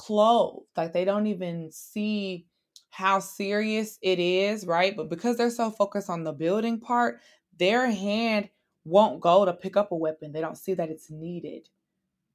clothed. 0.00 0.66
Like 0.78 0.94
they 0.94 1.04
don't 1.04 1.26
even 1.26 1.70
see 1.70 2.46
how 2.88 3.20
serious 3.20 3.98
it 4.00 4.18
is, 4.18 4.66
right? 4.66 4.96
But 4.96 5.10
because 5.10 5.36
they're 5.36 5.50
so 5.50 5.70
focused 5.70 6.08
on 6.08 6.24
the 6.24 6.32
building 6.32 6.80
part, 6.80 7.20
their 7.58 7.90
hand 7.90 8.48
won't 8.84 9.20
go 9.20 9.44
to 9.44 9.52
pick 9.52 9.76
up 9.76 9.92
a 9.92 9.96
weapon. 9.96 10.32
They 10.32 10.40
don't 10.40 10.56
see 10.56 10.72
that 10.72 10.88
it's 10.88 11.10
needed. 11.10 11.68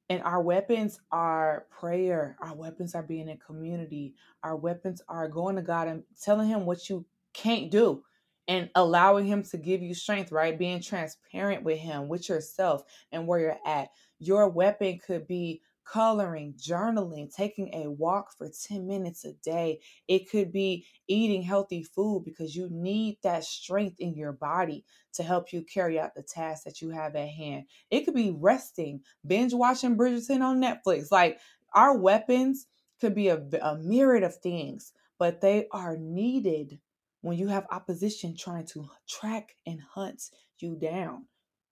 And 0.09 0.21
our 0.21 0.43
weapons 0.43 0.99
are 1.11 1.65
prayer. 1.71 2.37
Our 2.39 2.53
weapons 2.53 2.93
are 2.93 3.01
being 3.01 3.29
in 3.29 3.37
community. 3.37 4.13
Our 4.43 4.55
weapons 4.55 5.01
are 5.09 5.27
going 5.27 5.55
to 5.55 5.63
God 5.63 5.87
and 5.87 6.03
telling 6.21 6.47
Him 6.47 6.67
what 6.67 6.87
you 6.87 7.03
can't 7.33 7.71
do 7.71 8.03
and 8.47 8.69
allowing 8.75 9.25
Him 9.25 9.41
to 9.41 9.57
give 9.57 9.81
you 9.81 9.95
strength, 9.95 10.31
right? 10.31 10.57
Being 10.57 10.81
transparent 10.81 11.63
with 11.63 11.79
Him, 11.79 12.09
with 12.09 12.29
yourself, 12.29 12.83
and 13.11 13.25
where 13.25 13.39
you're 13.39 13.57
at. 13.65 13.89
Your 14.19 14.47
weapon 14.49 14.99
could 15.03 15.25
be 15.25 15.63
coloring, 15.85 16.53
journaling, 16.57 17.33
taking 17.33 17.73
a 17.73 17.89
walk 17.89 18.35
for 18.37 18.49
10 18.49 18.87
minutes 18.87 19.23
a 19.25 19.33
day. 19.33 19.79
It 20.07 20.29
could 20.29 20.51
be 20.51 20.85
eating 21.07 21.43
healthy 21.43 21.83
food 21.83 22.23
because 22.25 22.55
you 22.55 22.69
need 22.71 23.17
that 23.23 23.43
strength 23.43 23.99
in 23.99 24.15
your 24.15 24.33
body 24.33 24.83
to 25.13 25.23
help 25.23 25.53
you 25.53 25.63
carry 25.63 25.99
out 25.99 26.15
the 26.15 26.23
tasks 26.23 26.63
that 26.65 26.81
you 26.81 26.89
have 26.89 27.15
at 27.15 27.29
hand. 27.29 27.65
It 27.91 28.05
could 28.05 28.15
be 28.15 28.31
resting, 28.31 29.01
binge 29.25 29.53
watching 29.53 29.97
Bridgerton 29.97 30.41
on 30.41 30.61
Netflix. 30.61 31.11
Like 31.11 31.39
our 31.73 31.97
weapons 31.97 32.67
could 32.99 33.15
be 33.15 33.29
a, 33.29 33.43
a 33.61 33.77
myriad 33.77 34.23
of 34.23 34.35
things, 34.37 34.93
but 35.19 35.41
they 35.41 35.67
are 35.71 35.97
needed 35.97 36.79
when 37.21 37.37
you 37.37 37.47
have 37.47 37.65
opposition 37.71 38.35
trying 38.37 38.65
to 38.67 38.87
track 39.07 39.55
and 39.65 39.81
hunt 39.81 40.29
you 40.59 40.75
down. 40.75 41.25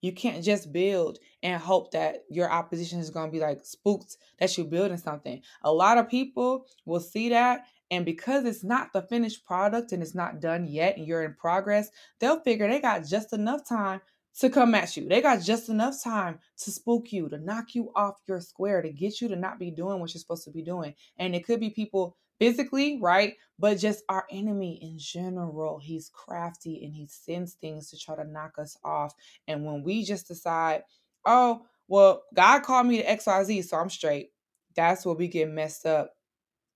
You 0.04 0.12
can't 0.12 0.44
just 0.44 0.74
build 0.74 1.18
and 1.42 1.62
hope 1.62 1.92
that 1.92 2.26
your 2.30 2.52
opposition 2.52 3.00
is 3.00 3.10
going 3.10 3.28
to 3.28 3.32
be 3.32 3.40
like 3.40 3.62
spooked 3.64 4.18
that 4.38 4.58
you're 4.58 4.68
building 4.68 4.98
something. 4.98 5.42
A 5.62 5.72
lot 5.72 5.98
of 5.98 6.10
people 6.10 6.66
will 6.86 7.00
see 7.00 7.30
that. 7.30 7.68
And 7.90 8.04
because 8.04 8.44
it's 8.44 8.66
not 8.66 8.92
the 8.92 9.04
finished 9.04 9.46
product 9.46 9.94
and 9.94 10.04
it's 10.04 10.14
not 10.14 10.42
done 10.42 10.68
yet 10.68 10.98
and 10.98 11.08
you're 11.08 11.24
in 11.24 11.36
progress, 11.36 11.90
they'll 12.20 12.42
figure 12.42 12.68
they 12.68 12.82
got 12.82 13.06
just 13.06 13.32
enough 13.32 13.66
time 13.66 14.02
to 14.40 14.50
come 14.50 14.76
at 14.76 14.98
you. 14.98 15.08
They 15.08 15.22
got 15.22 15.42
just 15.42 15.70
enough 15.70 16.04
time 16.04 16.40
to 16.58 16.72
spook 16.72 17.14
you, 17.14 17.30
to 17.30 17.38
knock 17.38 17.74
you 17.74 17.90
off 17.96 18.16
your 18.28 18.42
square, 18.42 18.82
to 18.82 18.92
get 18.92 19.22
you 19.22 19.30
to 19.30 19.38
not 19.38 19.58
be 19.58 19.72
doing 19.72 20.02
what 20.02 20.14
you're 20.14 20.20
supposed 20.20 20.44
to 20.44 20.52
be 20.52 20.64
doing. 20.64 20.96
And 21.18 21.34
it 21.34 21.46
could 21.46 21.62
be 21.62 21.70
people 21.70 22.18
physically, 22.40 23.00
right? 23.02 23.36
But 23.60 23.80
just 23.80 24.04
our 24.10 24.26
enemy 24.32 24.80
in 24.82 24.98
general. 24.98 25.80
He's 25.80 26.10
crafty 26.10 26.84
and 26.84 26.94
he 26.94 27.08
sends 27.08 27.54
things 27.54 27.90
to 27.90 27.98
try 27.98 28.16
to 28.16 28.24
knock 28.24 28.58
us 28.58 28.78
off. 28.84 29.14
And 29.48 29.66
when 29.66 29.84
we 29.84 30.04
just 30.04 30.28
decide, 30.28 30.84
oh, 31.26 31.66
well, 31.88 32.24
God 32.34 32.64
called 32.64 32.88
me 32.88 32.98
to 32.98 33.06
XYZ, 33.06 33.66
so 33.66 33.78
I'm 33.78 33.90
straight, 33.90 34.32
that's 34.76 35.06
where 35.06 35.16
we 35.16 35.28
get 35.28 35.50
messed 35.50 35.86
up 35.86 36.16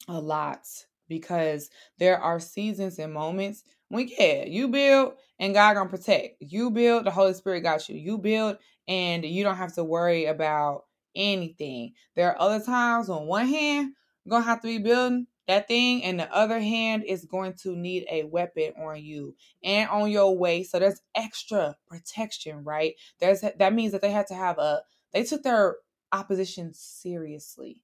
a 0.07 0.19
lot 0.19 0.67
because 1.07 1.69
there 1.97 2.19
are 2.19 2.39
seasons 2.39 2.99
and 2.99 3.13
moments 3.13 3.63
when, 3.89 4.09
yeah, 4.17 4.45
you 4.45 4.67
build 4.67 5.13
and 5.39 5.53
God 5.53 5.75
gonna 5.75 5.89
protect. 5.89 6.35
You 6.41 6.69
build, 6.71 7.05
the 7.05 7.11
Holy 7.11 7.33
Spirit 7.33 7.61
got 7.61 7.87
you. 7.87 7.95
You 7.95 8.17
build 8.17 8.57
and 8.87 9.25
you 9.25 9.43
don't 9.43 9.55
have 9.55 9.73
to 9.75 9.83
worry 9.83 10.25
about 10.25 10.85
anything. 11.15 11.93
There 12.15 12.29
are 12.29 12.41
other 12.41 12.63
times 12.63 13.09
on 13.09 13.27
one 13.27 13.47
hand, 13.47 13.93
gonna 14.29 14.43
have 14.43 14.61
to 14.61 14.67
be 14.67 14.77
building 14.77 15.27
that 15.47 15.67
thing 15.67 16.03
and 16.03 16.19
the 16.19 16.33
other 16.33 16.59
hand 16.59 17.03
is 17.03 17.25
going 17.25 17.53
to 17.53 17.75
need 17.75 18.05
a 18.11 18.23
weapon 18.23 18.73
on 18.77 19.01
you 19.01 19.35
and 19.63 19.89
on 19.89 20.11
your 20.11 20.37
waist 20.37 20.71
so 20.71 20.79
there's 20.79 21.01
extra 21.15 21.75
protection 21.87 22.63
right? 22.63 22.95
There's 23.19 23.41
that 23.41 23.73
means 23.73 23.91
that 23.91 24.01
they 24.01 24.11
had 24.11 24.27
to 24.27 24.35
have 24.35 24.57
a 24.57 24.81
they 25.13 25.23
took 25.23 25.43
their 25.43 25.77
opposition 26.11 26.73
seriously 26.73 27.81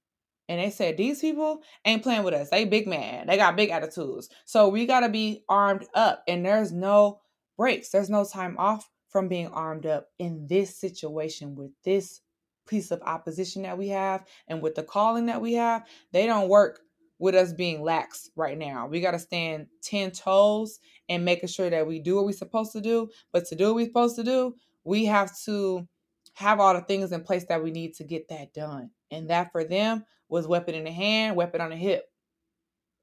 and 0.49 0.59
they 0.59 0.69
said 0.69 0.97
these 0.97 1.21
people 1.21 1.61
ain't 1.85 2.03
playing 2.03 2.23
with 2.23 2.33
us. 2.33 2.49
They 2.49 2.65
big 2.65 2.87
man. 2.87 3.27
They 3.27 3.37
got 3.37 3.55
big 3.55 3.69
attitudes. 3.69 4.29
So 4.45 4.69
we 4.69 4.85
got 4.85 5.01
to 5.01 5.09
be 5.09 5.43
armed 5.47 5.85
up 5.93 6.23
and 6.27 6.45
there's 6.45 6.71
no 6.71 7.21
breaks. 7.57 7.89
There's 7.89 8.09
no 8.09 8.25
time 8.25 8.55
off 8.57 8.89
from 9.09 9.27
being 9.27 9.47
armed 9.47 9.85
up 9.85 10.09
in 10.19 10.47
this 10.47 10.75
situation 10.75 11.55
with 11.55 11.71
this 11.83 12.21
piece 12.67 12.91
of 12.91 13.01
opposition 13.03 13.63
that 13.63 13.77
we 13.77 13.89
have 13.89 14.25
and 14.47 14.61
with 14.61 14.75
the 14.75 14.83
calling 14.83 15.27
that 15.27 15.41
we 15.41 15.53
have. 15.53 15.85
They 16.11 16.25
don't 16.25 16.49
work 16.49 16.81
with 17.23 17.35
us 17.35 17.53
being 17.53 17.81
lax 17.81 18.29
right 18.35 18.57
now. 18.57 18.85
We 18.85 18.99
got 18.99 19.11
to 19.11 19.19
stand 19.19 19.67
10 19.83 20.11
toes 20.11 20.81
and 21.07 21.23
making 21.23 21.47
sure 21.47 21.69
that 21.69 21.87
we 21.87 21.99
do 21.99 22.17
what 22.17 22.25
we're 22.25 22.33
supposed 22.33 22.73
to 22.73 22.81
do. 22.81 23.09
But 23.31 23.45
to 23.45 23.55
do 23.55 23.67
what 23.67 23.75
we're 23.75 23.85
supposed 23.85 24.17
to 24.17 24.25
do, 24.25 24.55
we 24.83 25.05
have 25.05 25.31
to 25.45 25.87
have 26.33 26.59
all 26.59 26.73
the 26.73 26.81
things 26.81 27.13
in 27.13 27.23
place 27.23 27.45
that 27.45 27.63
we 27.63 27.71
need 27.71 27.93
to 27.93 28.03
get 28.03 28.27
that 28.27 28.53
done. 28.53 28.89
And 29.09 29.29
that 29.29 29.53
for 29.53 29.63
them 29.63 30.03
was 30.27 30.49
weapon 30.49 30.75
in 30.75 30.83
the 30.83 30.91
hand, 30.91 31.37
weapon 31.37 31.61
on 31.61 31.69
the 31.69 31.77
hip, 31.77 32.03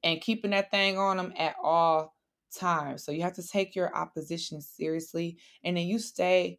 and 0.04 0.20
keeping 0.20 0.50
that 0.50 0.70
thing 0.70 0.98
on 0.98 1.16
them 1.16 1.32
at 1.38 1.56
all 1.62 2.14
times. 2.54 3.02
So 3.02 3.12
you 3.12 3.22
have 3.22 3.36
to 3.36 3.48
take 3.48 3.74
your 3.74 3.96
opposition 3.96 4.60
seriously 4.60 5.38
and 5.64 5.78
then 5.78 5.86
you 5.86 5.98
stay 5.98 6.58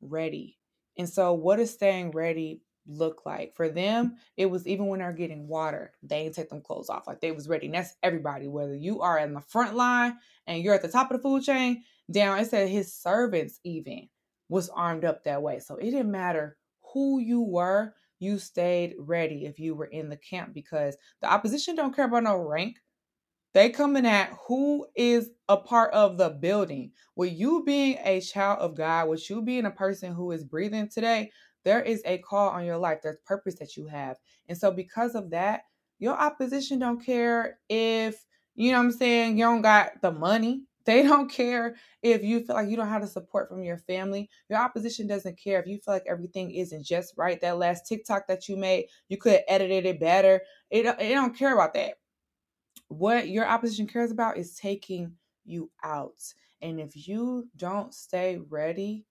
ready. 0.00 0.56
And 0.96 1.06
so, 1.06 1.34
what 1.34 1.60
is 1.60 1.70
staying 1.70 2.12
ready 2.12 2.62
look 2.86 3.24
like. 3.24 3.54
For 3.54 3.68
them 3.68 4.16
it 4.36 4.46
was 4.46 4.66
even 4.66 4.86
when 4.86 5.00
they're 5.00 5.12
getting 5.12 5.48
water 5.48 5.92
they 6.02 6.28
take 6.30 6.50
them 6.50 6.62
clothes 6.62 6.90
off 6.90 7.06
like 7.06 7.20
they 7.20 7.32
was 7.32 7.48
ready. 7.48 7.66
And 7.66 7.74
that's 7.74 7.94
everybody 8.02 8.48
whether 8.48 8.74
you 8.74 9.00
are 9.00 9.18
in 9.18 9.34
the 9.34 9.40
front 9.40 9.74
line 9.74 10.16
and 10.46 10.62
you're 10.62 10.74
at 10.74 10.82
the 10.82 10.88
top 10.88 11.10
of 11.10 11.16
the 11.16 11.22
food 11.22 11.44
chain 11.44 11.82
down 12.10 12.38
it 12.38 12.48
said 12.48 12.68
his 12.68 12.94
servants 12.94 13.60
even 13.64 14.08
was 14.48 14.68
armed 14.68 15.04
up 15.04 15.24
that 15.24 15.42
way. 15.42 15.58
So 15.60 15.76
it 15.76 15.84
didn't 15.84 16.10
matter 16.10 16.56
who 16.92 17.18
you 17.20 17.40
were 17.40 17.94
you 18.22 18.38
stayed 18.38 18.94
ready 19.00 19.46
if 19.46 19.58
you 19.58 19.74
were 19.74 19.86
in 19.86 20.08
the 20.08 20.16
camp 20.16 20.54
because 20.54 20.96
the 21.20 21.32
opposition 21.32 21.74
don't 21.74 21.94
care 21.94 22.04
about 22.04 22.22
no 22.22 22.36
rank. 22.36 22.76
They 23.52 23.68
coming 23.68 24.06
at 24.06 24.32
who 24.46 24.86
is 24.94 25.30
a 25.48 25.56
part 25.56 25.92
of 25.92 26.16
the 26.16 26.30
building. 26.30 26.92
With 27.16 27.32
you 27.32 27.64
being 27.64 27.98
a 28.04 28.20
child 28.20 28.60
of 28.60 28.76
god 28.76 29.08
with 29.08 29.28
you 29.28 29.42
being 29.42 29.66
a 29.66 29.72
person 29.72 30.14
who 30.14 30.30
is 30.30 30.44
breathing 30.44 30.88
today 30.88 31.32
there 31.64 31.82
is 31.82 32.02
a 32.04 32.18
call 32.18 32.50
on 32.50 32.64
your 32.64 32.78
life. 32.78 33.00
There's 33.02 33.18
purpose 33.24 33.56
that 33.56 33.76
you 33.76 33.86
have. 33.86 34.16
And 34.48 34.56
so 34.56 34.70
because 34.70 35.14
of 35.14 35.30
that, 35.30 35.62
your 35.98 36.14
opposition 36.14 36.78
don't 36.78 37.04
care 37.04 37.58
if, 37.68 38.24
you 38.54 38.72
know 38.72 38.78
what 38.78 38.84
I'm 38.86 38.92
saying, 38.92 39.38
you 39.38 39.44
don't 39.44 39.62
got 39.62 40.00
the 40.02 40.12
money. 40.12 40.64
They 40.84 41.04
don't 41.04 41.30
care 41.30 41.76
if 42.02 42.24
you 42.24 42.44
feel 42.44 42.56
like 42.56 42.68
you 42.68 42.76
don't 42.76 42.88
have 42.88 43.02
the 43.02 43.06
support 43.06 43.48
from 43.48 43.62
your 43.62 43.78
family. 43.78 44.28
Your 44.50 44.58
opposition 44.58 45.06
doesn't 45.06 45.38
care 45.38 45.60
if 45.60 45.68
you 45.68 45.78
feel 45.78 45.94
like 45.94 46.06
everything 46.08 46.50
isn't 46.50 46.84
just 46.84 47.14
right. 47.16 47.40
That 47.40 47.58
last 47.58 47.86
TikTok 47.86 48.26
that 48.26 48.48
you 48.48 48.56
made, 48.56 48.86
you 49.08 49.16
could 49.16 49.34
have 49.34 49.44
edited 49.46 49.86
it 49.86 50.00
better. 50.00 50.40
It, 50.70 50.86
it 50.86 51.14
don't 51.14 51.38
care 51.38 51.54
about 51.54 51.74
that. 51.74 51.98
What 52.88 53.28
your 53.28 53.46
opposition 53.46 53.86
cares 53.86 54.10
about 54.10 54.38
is 54.38 54.56
taking 54.56 55.12
you 55.44 55.70
out. 55.84 56.20
And 56.62 56.80
if 56.80 57.06
you 57.06 57.48
don't 57.56 57.94
stay 57.94 58.40
ready 58.48 59.04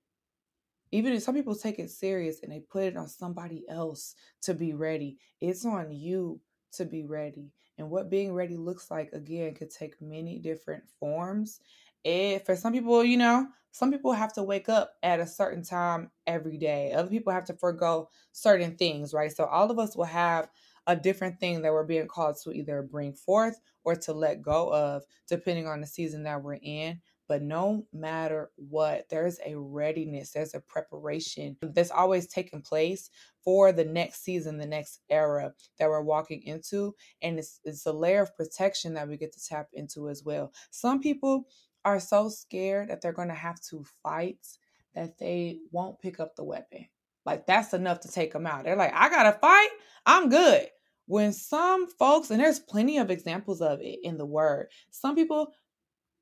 even 0.91 1.13
if 1.13 1.23
some 1.23 1.35
people 1.35 1.55
take 1.55 1.79
it 1.79 1.89
serious 1.89 2.41
and 2.43 2.51
they 2.51 2.59
put 2.59 2.83
it 2.83 2.97
on 2.97 3.07
somebody 3.07 3.63
else 3.69 4.15
to 4.41 4.53
be 4.53 4.73
ready, 4.73 5.17
it's 5.39 5.65
on 5.65 5.91
you 5.91 6.39
to 6.73 6.85
be 6.85 7.05
ready. 7.05 7.51
And 7.77 7.89
what 7.89 8.09
being 8.09 8.33
ready 8.33 8.57
looks 8.57 8.91
like, 8.91 9.11
again, 9.13 9.53
could 9.55 9.71
take 9.71 10.01
many 10.01 10.39
different 10.39 10.83
forms. 10.99 11.59
it 12.03 12.45
for 12.45 12.55
some 12.55 12.73
people, 12.73 13.03
you 13.03 13.17
know, 13.17 13.47
some 13.71 13.91
people 13.91 14.11
have 14.11 14.33
to 14.33 14.43
wake 14.43 14.69
up 14.69 14.93
at 15.03 15.19
a 15.19 15.27
certain 15.27 15.63
time 15.63 16.11
every 16.27 16.57
day. 16.57 16.91
Other 16.91 17.09
people 17.09 17.31
have 17.31 17.45
to 17.45 17.53
forego 17.53 18.09
certain 18.33 18.75
things, 18.75 19.13
right? 19.13 19.31
So 19.31 19.45
all 19.45 19.71
of 19.71 19.79
us 19.79 19.95
will 19.95 20.05
have 20.05 20.49
a 20.87 20.95
different 20.95 21.39
thing 21.39 21.61
that 21.61 21.71
we're 21.71 21.85
being 21.85 22.07
called 22.07 22.37
to 22.43 22.51
either 22.51 22.81
bring 22.81 23.13
forth 23.13 23.59
or 23.83 23.95
to 23.95 24.13
let 24.13 24.41
go 24.41 24.73
of, 24.73 25.03
depending 25.27 25.67
on 25.67 25.79
the 25.79 25.87
season 25.87 26.23
that 26.23 26.41
we're 26.41 26.59
in. 26.61 26.99
But 27.31 27.43
no 27.43 27.85
matter 27.93 28.51
what, 28.57 29.07
there's 29.09 29.39
a 29.45 29.55
readiness, 29.55 30.31
there's 30.31 30.53
a 30.53 30.59
preparation 30.59 31.55
that's 31.61 31.89
always 31.89 32.27
taking 32.27 32.61
place 32.61 33.09
for 33.41 33.71
the 33.71 33.85
next 33.85 34.25
season, 34.25 34.57
the 34.57 34.65
next 34.65 34.99
era 35.09 35.53
that 35.79 35.87
we're 35.87 36.01
walking 36.01 36.43
into. 36.43 36.93
And 37.21 37.39
it's, 37.39 37.61
it's 37.63 37.85
a 37.85 37.93
layer 37.93 38.23
of 38.23 38.35
protection 38.35 38.95
that 38.95 39.07
we 39.07 39.15
get 39.15 39.31
to 39.31 39.47
tap 39.47 39.69
into 39.71 40.09
as 40.09 40.25
well. 40.25 40.51
Some 40.71 40.99
people 40.99 41.45
are 41.85 42.01
so 42.01 42.27
scared 42.27 42.89
that 42.89 42.99
they're 42.99 43.13
going 43.13 43.29
to 43.29 43.33
have 43.33 43.61
to 43.69 43.85
fight 44.03 44.45
that 44.93 45.17
they 45.17 45.59
won't 45.71 46.01
pick 46.01 46.19
up 46.19 46.35
the 46.35 46.43
weapon. 46.43 46.85
Like 47.25 47.47
that's 47.47 47.73
enough 47.73 48.01
to 48.01 48.11
take 48.11 48.33
them 48.33 48.45
out. 48.45 48.65
They're 48.65 48.75
like, 48.75 48.93
I 48.93 49.07
got 49.07 49.23
to 49.23 49.39
fight. 49.39 49.69
I'm 50.05 50.27
good. 50.27 50.67
When 51.05 51.31
some 51.31 51.87
folks, 51.87 52.29
and 52.29 52.41
there's 52.41 52.59
plenty 52.59 52.97
of 52.97 53.09
examples 53.09 53.61
of 53.61 53.79
it 53.79 53.99
in 54.03 54.17
the 54.17 54.25
word, 54.25 54.67
some 54.89 55.15
people, 55.15 55.53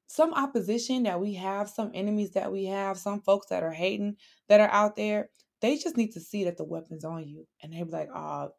some 0.10 0.34
opposition 0.34 1.04
that 1.04 1.22
we 1.22 1.36
have, 1.36 1.69
some 1.69 1.91
enemies 1.93 2.32
that 2.32 2.52
we 2.52 2.65
have, 2.65 2.98
some 2.98 3.22
folks 3.22 3.45
that 3.48 3.62
are 3.62 3.72
hating 3.72 4.15
that 4.48 4.60
are 4.60 4.72
out 4.72 4.95
there, 4.95 5.30
they 5.62 5.78
just 5.78 5.98
need 5.98 6.12
to 6.13 6.19
see 6.19 6.45
that 6.45 6.58
the 6.58 6.63
weapon's 6.63 7.06
on 7.06 7.28
you. 7.28 7.45
And 7.62 7.72
they 7.72 7.84
be 7.84 7.91
like, 7.91 8.10
oh, 8.13 8.50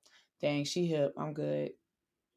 dang, 0.40 0.64
she 0.64 0.86
hip. 0.86 1.12
I'm 1.18 1.34
good. 1.34 1.72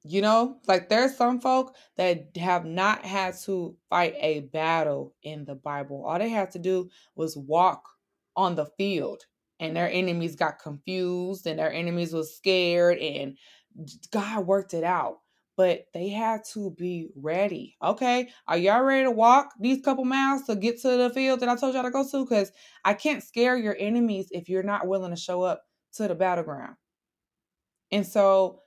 You 0.03 0.21
know, 0.21 0.57
like 0.67 0.89
there's 0.89 1.15
some 1.15 1.39
folk 1.39 1.75
that 1.95 2.35
have 2.37 2.65
not 2.65 3.05
had 3.05 3.35
to 3.45 3.77
fight 3.87 4.15
a 4.19 4.41
battle 4.41 5.13
in 5.21 5.45
the 5.45 5.55
Bible. 5.55 6.03
All 6.05 6.17
they 6.17 6.29
had 6.29 6.49
to 6.51 6.59
do 6.59 6.89
was 7.15 7.37
walk 7.37 7.87
on 8.35 8.55
the 8.55 8.65
field 8.77 9.25
and 9.59 9.77
their 9.77 9.91
enemies 9.91 10.35
got 10.35 10.57
confused 10.57 11.45
and 11.45 11.59
their 11.59 11.71
enemies 11.71 12.13
was 12.13 12.35
scared 12.35 12.97
and 12.97 13.37
God 14.11 14.47
worked 14.47 14.73
it 14.73 14.83
out. 14.83 15.19
But 15.55 15.85
they 15.93 16.09
had 16.09 16.41
to 16.53 16.71
be 16.71 17.09
ready. 17.15 17.75
Okay. 17.83 18.29
Are 18.47 18.57
y'all 18.57 18.81
ready 18.81 19.03
to 19.03 19.11
walk 19.11 19.53
these 19.59 19.83
couple 19.83 20.05
miles 20.05 20.43
to 20.43 20.55
get 20.55 20.81
to 20.81 20.97
the 20.97 21.11
field 21.11 21.41
that 21.41 21.49
I 21.49 21.55
told 21.55 21.75
y'all 21.75 21.83
to 21.83 21.91
go 21.91 22.07
to? 22.09 22.23
Because 22.23 22.51
I 22.83 22.95
can't 22.95 23.23
scare 23.23 23.55
your 23.55 23.75
enemies 23.79 24.29
if 24.31 24.49
you're 24.49 24.63
not 24.63 24.87
willing 24.87 25.11
to 25.11 25.19
show 25.19 25.43
up 25.43 25.63
to 25.93 26.07
the 26.07 26.15
battleground. 26.15 26.75
And 27.91 28.05
so 28.05 28.61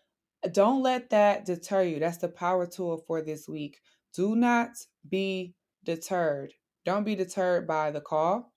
uh, 0.44 0.48
don't 0.48 0.82
let 0.82 1.10
that 1.10 1.44
deter 1.44 1.82
you. 1.82 1.98
That's 1.98 2.18
the 2.18 2.28
power 2.28 2.66
tool 2.66 3.02
for 3.06 3.20
this 3.20 3.48
week. 3.48 3.80
Do 4.14 4.36
not 4.36 4.70
be 5.08 5.54
deterred. 5.84 6.52
Don't 6.84 7.04
be 7.04 7.16
deterred 7.16 7.66
by 7.66 7.90
the 7.90 8.00
call. 8.00 8.52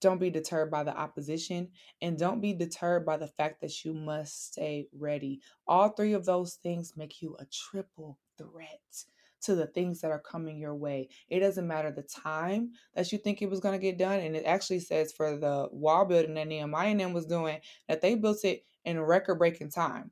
Don't 0.00 0.20
be 0.20 0.30
deterred 0.30 0.70
by 0.70 0.82
the 0.82 0.96
opposition. 0.96 1.68
And 2.00 2.18
don't 2.18 2.40
be 2.40 2.52
deterred 2.52 3.04
by 3.04 3.16
the 3.16 3.28
fact 3.28 3.60
that 3.60 3.84
you 3.84 3.92
must 3.92 4.52
stay 4.52 4.88
ready. 4.96 5.40
All 5.66 5.90
three 5.90 6.14
of 6.14 6.24
those 6.24 6.54
things 6.54 6.96
make 6.96 7.20
you 7.20 7.36
a 7.38 7.46
triple 7.46 8.18
threat 8.38 9.04
to 9.42 9.54
the 9.54 9.66
things 9.66 10.00
that 10.00 10.10
are 10.10 10.20
coming 10.20 10.58
your 10.58 10.74
way. 10.74 11.08
It 11.28 11.40
doesn't 11.40 11.66
matter 11.66 11.90
the 11.90 12.02
time 12.02 12.72
that 12.94 13.10
you 13.10 13.18
think 13.18 13.40
it 13.40 13.50
was 13.50 13.60
going 13.60 13.78
to 13.78 13.82
get 13.82 13.98
done. 13.98 14.20
And 14.20 14.36
it 14.36 14.44
actually 14.44 14.80
says 14.80 15.12
for 15.12 15.36
the 15.36 15.68
wall 15.72 16.04
building 16.04 16.34
that 16.34 16.48
Nehemiah 16.48 16.88
and 16.88 17.00
them 17.00 17.12
was 17.12 17.26
doing, 17.26 17.60
that 17.88 18.00
they 18.00 18.14
built 18.14 18.44
it 18.44 18.64
in 18.84 19.00
record 19.00 19.38
breaking 19.38 19.70
time. 19.70 20.10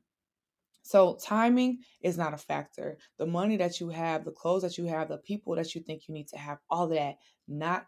So 0.81 1.19
timing 1.21 1.79
is 2.01 2.17
not 2.17 2.33
a 2.33 2.37
factor. 2.37 2.97
The 3.17 3.27
money 3.27 3.57
that 3.57 3.79
you 3.79 3.89
have, 3.89 4.25
the 4.25 4.31
clothes 4.31 4.63
that 4.63 4.77
you 4.77 4.85
have, 4.85 5.09
the 5.09 5.17
people 5.17 5.55
that 5.55 5.75
you 5.75 5.81
think 5.81 6.07
you 6.07 6.13
need 6.13 6.27
to 6.29 6.37
have, 6.37 6.57
all 6.69 6.87
that, 6.87 7.17
not 7.47 7.85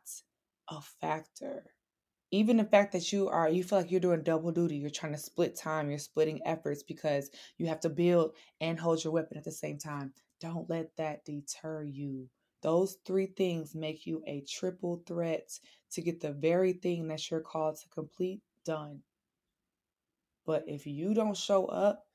a 0.70 0.82
factor. 1.00 1.64
Even 2.32 2.58
the 2.58 2.64
fact 2.64 2.94
that 2.94 3.12
you 3.12 3.28
are, 3.28 3.50
you 3.50 3.64
feel 3.64 3.80
like 3.80 3.92
you're 3.92 4.00
doing 4.00 4.24
double 4.24 4.52
duty, 4.52 4.78
you're 4.78 4.90
trying 4.90 5.12
to 5.12 5.18
split 5.18 5.56
time, 5.56 5.90
you're 5.90 6.00
splitting 6.00 6.40
efforts 6.46 6.82
because 6.82 7.30
you 7.58 7.68
have 7.68 7.82
to 7.82 7.90
build 7.90 8.36
and 8.62 8.80
hold 8.80 9.04
your 9.04 9.12
weapon 9.12 9.38
at 9.38 9.44
the 9.44 9.52
same 9.52 9.78
time. 9.78 10.14
Don't 10.40 10.70
let 10.70 10.96
that 10.98 11.26
deter 11.26 11.84
you. 11.84 12.30
Those 12.62 12.98
three 13.06 13.26
things 13.26 13.76
make 13.76 14.06
you 14.06 14.24
a 14.26 14.46
triple 14.48 15.04
threat 15.06 15.52
to 15.92 16.02
get 16.02 16.22
the 16.22 16.32
very 16.32 16.74
thing 16.74 17.08
that 17.08 17.30
you're 17.30 17.42
called 17.42 17.78
to 17.82 17.90
complete 17.90 18.42
done. 18.66 19.02
But 20.46 20.64
if 20.68 20.88
you 20.88 21.14
don't 21.14 21.38
show 21.38 21.66
up 21.66 22.06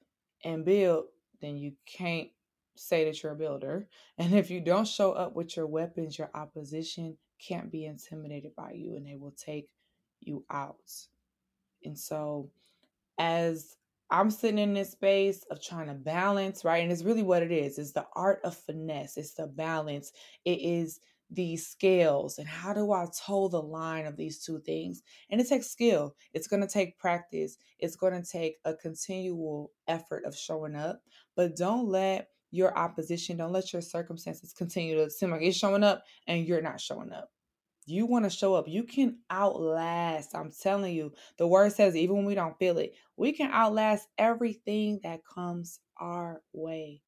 and 0.44 0.64
build, 0.64 1.07
then 1.40 1.57
you 1.57 1.72
can't 1.87 2.29
say 2.76 3.05
that 3.05 3.22
you're 3.22 3.33
a 3.33 3.37
builder. 3.37 3.88
And 4.18 4.35
if 4.35 4.50
you 4.50 4.61
don't 4.61 4.88
show 4.88 5.12
up 5.12 5.35
with 5.35 5.57
your 5.57 5.66
weapons, 5.66 6.18
your 6.18 6.31
opposition 6.35 7.18
can't 7.38 7.70
be 7.70 7.85
intimidated 7.85 8.55
by 8.57 8.72
you 8.72 8.96
and 8.96 9.07
they 9.07 9.16
will 9.16 9.35
take 9.37 9.68
you 10.20 10.44
out. 10.50 10.90
And 11.85 11.98
so, 11.98 12.50
as 13.18 13.76
I'm 14.11 14.31
sitting 14.31 14.59
in 14.59 14.74
this 14.74 14.92
space 14.92 15.44
of 15.50 15.62
trying 15.62 15.88
to 15.88 15.94
balance, 15.94 16.64
right? 16.64 16.83
And 16.83 16.92
it's 16.92 17.02
really 17.02 17.22
what 17.22 17.42
it 17.42 17.50
is. 17.50 17.79
It's 17.79 17.92
the 17.92 18.07
art 18.14 18.40
of 18.44 18.57
finesse. 18.57 19.16
It's 19.16 19.35
the 19.35 19.48
balance. 19.48 20.12
It 20.44 20.61
is 20.61 21.00
these 21.29 21.66
scales 21.66 22.38
and 22.38 22.46
how 22.46 22.72
do 22.72 22.92
I 22.92 23.07
toe 23.26 23.48
the 23.48 23.61
line 23.61 24.07
of 24.07 24.16
these 24.16 24.44
two 24.44 24.61
things? 24.61 25.02
And 25.31 25.40
it 25.40 25.48
takes 25.48 25.66
skill. 25.66 26.14
It's 26.33 26.46
going 26.46 26.62
to 26.62 26.68
take 26.68 26.98
practice. 26.98 27.59
It's 27.81 27.96
going 27.96 28.12
to 28.12 28.29
take 28.29 28.59
a 28.64 28.74
continual 28.74 29.72
effort 29.88 30.24
of 30.24 30.37
showing 30.37 30.76
up. 30.76 31.00
But 31.35 31.57
don't 31.57 31.88
let 31.88 32.29
your 32.52 32.79
opposition, 32.79 33.38
don't 33.38 33.52
let 33.52 33.72
your 33.72 33.83
circumstances 33.83 34.52
continue 34.52 34.96
to 34.96 35.11
seem 35.11 35.33
like 35.33 35.42
it's 35.42 35.57
showing 35.57 35.83
up 35.83 36.05
and 36.29 36.46
you're 36.46 36.62
not 36.62 36.81
showing 36.81 37.12
up. 37.12 37.31
You 37.87 38.05
want 38.07 38.25
to 38.25 38.31
show 38.31 38.55
up. 38.55 38.66
You 38.66 38.83
can 38.83 39.18
outlast. 39.31 40.35
I'm 40.35 40.51
telling 40.51 40.94
you, 40.94 41.12
the 41.38 41.46
word 41.46 41.72
says, 41.72 41.94
even 41.94 42.16
when 42.16 42.25
we 42.25 42.35
don't 42.35 42.59
feel 42.59 42.79
it, 42.79 42.94
we 43.16 43.33
can 43.33 43.51
outlast 43.53 44.09
everything 44.18 45.01
that 45.05 45.25
comes 45.25 45.79
our 45.99 46.42
way. 46.53 47.03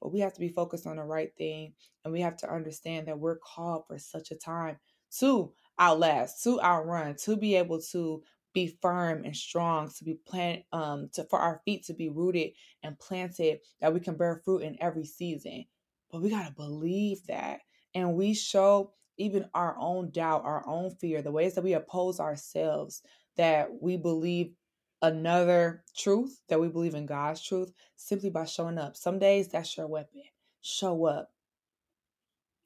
But 0.00 0.12
we 0.12 0.20
have 0.20 0.32
to 0.32 0.40
be 0.40 0.48
focused 0.48 0.86
on 0.86 0.96
the 0.96 1.04
right 1.04 1.30
thing. 1.36 1.74
And 2.04 2.12
we 2.12 2.22
have 2.22 2.36
to 2.38 2.52
understand 2.52 3.08
that 3.08 3.18
we're 3.18 3.38
called 3.38 3.84
for 3.86 3.98
such 3.98 4.30
a 4.30 4.36
time 4.36 4.78
to 5.18 5.52
outlast, 5.78 6.42
to 6.44 6.60
outrun, 6.62 7.14
to 7.24 7.36
be 7.36 7.54
able 7.56 7.80
to 7.92 8.22
be 8.54 8.78
firm 8.80 9.24
and 9.24 9.36
strong, 9.36 9.90
to 9.98 10.04
be 10.04 10.14
plant 10.26 10.62
um 10.72 11.08
to 11.12 11.24
for 11.24 11.38
our 11.38 11.60
feet 11.64 11.84
to 11.86 11.94
be 11.94 12.08
rooted 12.08 12.52
and 12.82 12.98
planted, 12.98 13.60
that 13.80 13.92
we 13.92 14.00
can 14.00 14.16
bear 14.16 14.40
fruit 14.44 14.62
in 14.62 14.76
every 14.80 15.04
season. 15.04 15.64
But 16.10 16.22
we 16.22 16.30
gotta 16.30 16.52
believe 16.52 17.26
that. 17.28 17.60
And 17.94 18.14
we 18.14 18.34
show 18.34 18.92
even 19.18 19.48
our 19.54 19.76
own 19.78 20.10
doubt, 20.10 20.44
our 20.44 20.66
own 20.66 20.90
fear, 20.90 21.22
the 21.22 21.30
ways 21.30 21.54
that 21.54 21.64
we 21.64 21.74
oppose 21.74 22.20
ourselves, 22.20 23.02
that 23.36 23.70
we 23.80 23.96
believe 23.96 24.52
another 25.00 25.82
truth, 25.96 26.40
that 26.48 26.60
we 26.60 26.68
believe 26.68 26.94
in 26.94 27.06
God's 27.06 27.42
truth, 27.42 27.72
simply 27.96 28.30
by 28.30 28.44
showing 28.44 28.78
up. 28.78 28.96
Some 28.96 29.18
days 29.18 29.48
that's 29.48 29.76
your 29.76 29.86
weapon. 29.88 30.22
Show 30.60 31.06
up. 31.06 31.32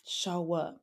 Show 0.04 0.52
up. 0.52 0.80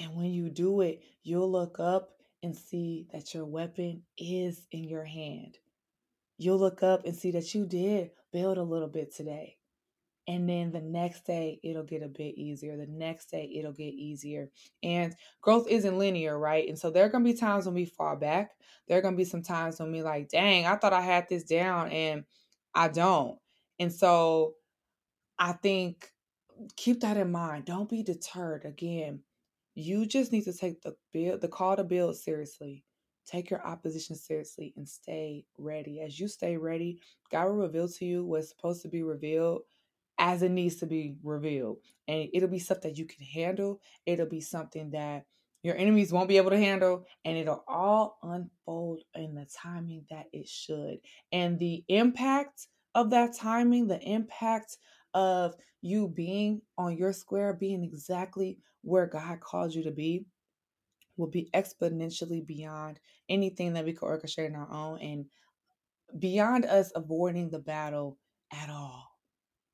And 0.00 0.16
when 0.16 0.32
you 0.32 0.50
do 0.50 0.80
it, 0.80 1.02
you'll 1.22 1.50
look 1.50 1.80
up 1.80 2.10
and 2.42 2.56
see 2.56 3.06
that 3.12 3.34
your 3.34 3.44
weapon 3.44 4.02
is 4.16 4.66
in 4.70 4.84
your 4.84 5.04
hand. 5.04 5.58
You'll 6.36 6.58
look 6.58 6.82
up 6.82 7.04
and 7.04 7.16
see 7.16 7.32
that 7.32 7.54
you 7.54 7.66
did 7.66 8.10
build 8.32 8.58
a 8.58 8.62
little 8.62 8.88
bit 8.88 9.14
today. 9.14 9.57
And 10.28 10.46
then 10.46 10.70
the 10.70 10.82
next 10.82 11.24
day, 11.24 11.58
it'll 11.64 11.82
get 11.84 12.02
a 12.02 12.08
bit 12.08 12.36
easier. 12.36 12.76
The 12.76 12.86
next 12.86 13.30
day, 13.30 13.50
it'll 13.56 13.72
get 13.72 13.94
easier. 13.94 14.50
And 14.82 15.14
growth 15.40 15.66
isn't 15.68 15.98
linear, 15.98 16.38
right? 16.38 16.68
And 16.68 16.78
so 16.78 16.90
there 16.90 17.06
are 17.06 17.08
going 17.08 17.24
to 17.24 17.32
be 17.32 17.36
times 17.36 17.64
when 17.64 17.74
we 17.74 17.86
fall 17.86 18.14
back. 18.14 18.50
There 18.86 18.98
are 18.98 19.02
going 19.02 19.14
to 19.14 19.18
be 19.18 19.24
some 19.24 19.42
times 19.42 19.80
when 19.80 19.90
we 19.90 20.02
like, 20.02 20.28
dang, 20.28 20.66
I 20.66 20.76
thought 20.76 20.92
I 20.92 21.00
had 21.00 21.28
this 21.30 21.44
down 21.44 21.90
and 21.90 22.24
I 22.74 22.88
don't. 22.88 23.38
And 23.78 23.90
so 23.90 24.54
I 25.38 25.52
think 25.52 26.12
keep 26.76 27.00
that 27.00 27.16
in 27.16 27.32
mind. 27.32 27.64
Don't 27.64 27.88
be 27.88 28.02
deterred. 28.02 28.66
Again, 28.66 29.20
you 29.74 30.04
just 30.04 30.30
need 30.30 30.44
to 30.44 30.52
take 30.52 30.82
the 30.82 30.94
build, 31.10 31.40
the 31.40 31.48
call 31.48 31.74
to 31.76 31.84
build 31.84 32.16
seriously. 32.16 32.84
Take 33.26 33.50
your 33.50 33.66
opposition 33.66 34.16
seriously 34.16 34.74
and 34.76 34.88
stay 34.88 35.44
ready. 35.56 36.00
As 36.00 36.18
you 36.18 36.28
stay 36.28 36.56
ready, 36.58 37.00
God 37.30 37.46
will 37.46 37.56
reveal 37.56 37.88
to 37.88 38.04
you 38.04 38.24
what's 38.24 38.50
supposed 38.50 38.82
to 38.82 38.88
be 38.88 39.02
revealed 39.02 39.62
as 40.18 40.42
it 40.42 40.50
needs 40.50 40.76
to 40.76 40.86
be 40.86 41.16
revealed. 41.22 41.78
And 42.06 42.28
it'll 42.32 42.48
be 42.48 42.58
stuff 42.58 42.80
that 42.82 42.98
you 42.98 43.06
can 43.06 43.24
handle. 43.24 43.80
It'll 44.06 44.26
be 44.26 44.40
something 44.40 44.90
that 44.90 45.24
your 45.62 45.76
enemies 45.76 46.12
won't 46.12 46.28
be 46.28 46.36
able 46.36 46.50
to 46.50 46.58
handle, 46.58 47.04
and 47.24 47.36
it'll 47.36 47.64
all 47.66 48.18
unfold 48.22 49.02
in 49.14 49.34
the 49.34 49.46
timing 49.60 50.04
that 50.08 50.26
it 50.32 50.48
should. 50.48 50.98
And 51.32 51.58
the 51.58 51.84
impact 51.88 52.68
of 52.94 53.10
that 53.10 53.36
timing, 53.36 53.88
the 53.88 54.00
impact 54.00 54.76
of 55.14 55.54
you 55.82 56.08
being 56.08 56.62
on 56.76 56.96
your 56.96 57.12
square, 57.12 57.54
being 57.54 57.82
exactly 57.82 58.58
where 58.82 59.06
God 59.06 59.40
called 59.40 59.74
you 59.74 59.82
to 59.84 59.90
be, 59.90 60.26
will 61.16 61.26
be 61.28 61.50
exponentially 61.52 62.46
beyond 62.46 63.00
anything 63.28 63.72
that 63.72 63.84
we 63.84 63.92
could 63.92 64.08
orchestrate 64.08 64.54
on 64.54 64.56
our 64.56 64.72
own 64.72 65.00
and 65.00 65.26
beyond 66.18 66.64
us 66.64 66.92
avoiding 66.94 67.50
the 67.50 67.58
battle 67.58 68.16
at 68.52 68.70
all. 68.70 69.07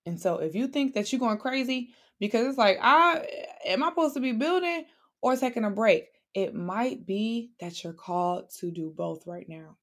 And 0.07 0.21
so 0.21 0.39
if 0.39 0.55
you 0.55 0.69
think 0.69 0.95
that 0.95 1.13
you're 1.13 1.21
going 1.21 1.39
crazy 1.39 1.91
because 2.21 2.47
it's 2.47 2.59
like, 2.59 2.79
I 2.81 3.19
eh, 3.19 3.73
am 3.73 3.83
I 3.83 3.89
supposed 3.91 4.15
to 4.15 4.21
be 4.21 4.33
building 4.33 4.85
or 5.23 5.37
taking 5.37 5.65
a 5.65 5.71
break. 5.71 6.09
It 6.35 6.55
might 6.55 7.07
be 7.07 7.53
that 7.61 7.83
you're 7.83 7.93
called 7.93 8.51
to 8.59 8.71
do 8.71 8.93
both 8.95 9.27
right 9.27 9.49
now. 9.49 9.77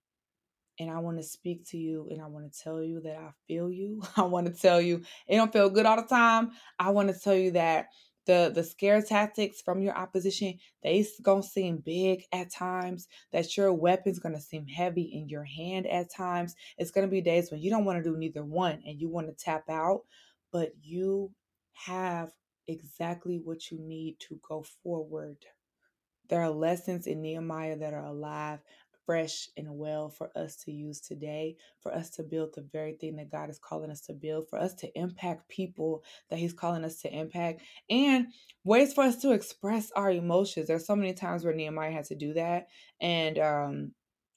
And 0.80 0.90
I 0.90 1.00
want 1.00 1.18
to 1.18 1.24
speak 1.24 1.68
to 1.70 1.78
you 1.78 2.08
and 2.10 2.22
I 2.22 2.28
want 2.28 2.52
to 2.52 2.60
tell 2.60 2.82
you 2.82 3.02
that 3.02 3.16
I 3.16 3.32
feel 3.48 3.70
you. 3.70 4.04
I 4.18 4.24
want 4.24 4.48
to 4.48 4.54
tell 4.54 4.82
you 4.82 5.04
it 5.28 5.36
don't 5.36 5.52
feel 5.54 5.70
good 5.70 5.86
all 5.86 5.96
the 5.96 6.08
time. 6.08 6.52
I 6.80 6.92
want 6.92 7.10
to 7.14 7.20
tell 7.20 7.36
you 7.36 7.52
that 7.52 7.88
the 8.26 8.52
the 8.54 8.64
scare 8.64 9.02
tactics 9.02 9.62
from 9.62 9.82
your 9.82 9.98
opposition 9.98 10.58
they 10.84 11.06
gonna 11.24 11.44
seem 11.44 11.78
big 11.78 12.24
at 12.32 12.52
times 12.52 13.08
that 13.32 13.58
your 13.58 13.74
weapon's 13.74 14.20
gonna 14.20 14.40
seem 14.42 14.68
heavy 14.68 15.04
in 15.04 15.30
your 15.30 15.44
hand 15.44 15.88
at 15.88 16.12
times. 16.14 16.56
It's 16.78 16.92
gonna 16.92 17.08
be 17.08 17.22
days 17.22 17.52
when 17.52 17.62
you 17.62 17.70
don't 17.70 17.86
want 17.86 18.04
to 18.04 18.10
do 18.10 18.18
neither 18.18 18.44
one 18.44 18.82
and 18.86 19.00
you 19.00 19.10
want 19.10 19.28
to 19.28 19.34
tap 19.34 19.70
out 19.70 20.02
but 20.52 20.72
you 20.82 21.32
have 21.74 22.32
exactly 22.68 23.40
what 23.44 23.72
you 23.72 23.80
need 23.80 24.18
to 24.20 24.40
go 24.48 24.64
forward. 24.84 25.38
There 26.30 26.42
are 26.42 26.50
lessons 26.50 27.08
in 27.08 27.22
nehemiah 27.22 27.78
that 27.78 27.94
are 27.94 28.06
alive 28.06 28.60
fresh 29.12 29.50
and 29.58 29.68
well 29.78 30.08
for 30.08 30.32
us 30.38 30.56
to 30.56 30.72
use 30.72 31.02
today, 31.02 31.58
for 31.82 31.94
us 31.94 32.10
to 32.10 32.24
build 32.24 32.56
the 32.56 32.62
very 32.72 32.94
thing 32.94 33.18
that 33.18 33.30
God 33.30 33.50
is 33.50 33.60
calling 33.60 33.92
us 33.92 34.00
to 34.02 34.14
build, 34.14 34.48
for 34.48 34.58
us 34.58 34.74
to 34.76 34.98
impact 34.98 35.50
people 35.50 36.02
that 36.30 36.40
He's 36.40 36.54
calling 36.54 36.86
us 36.86 37.02
to 37.02 37.14
impact, 37.14 37.62
and 37.90 38.28
ways 38.64 38.94
for 38.94 39.04
us 39.04 39.18
to 39.18 39.32
express 39.32 39.92
our 39.98 40.12
emotions. 40.12 40.68
There's 40.68 40.88
so 40.88 40.96
many 40.96 41.14
times 41.14 41.44
where 41.44 41.54
Nehemiah 41.54 41.92
had 41.92 42.06
to 42.06 42.16
do 42.16 42.36
that, 42.36 42.68
and 43.02 43.38
um, 43.38 43.92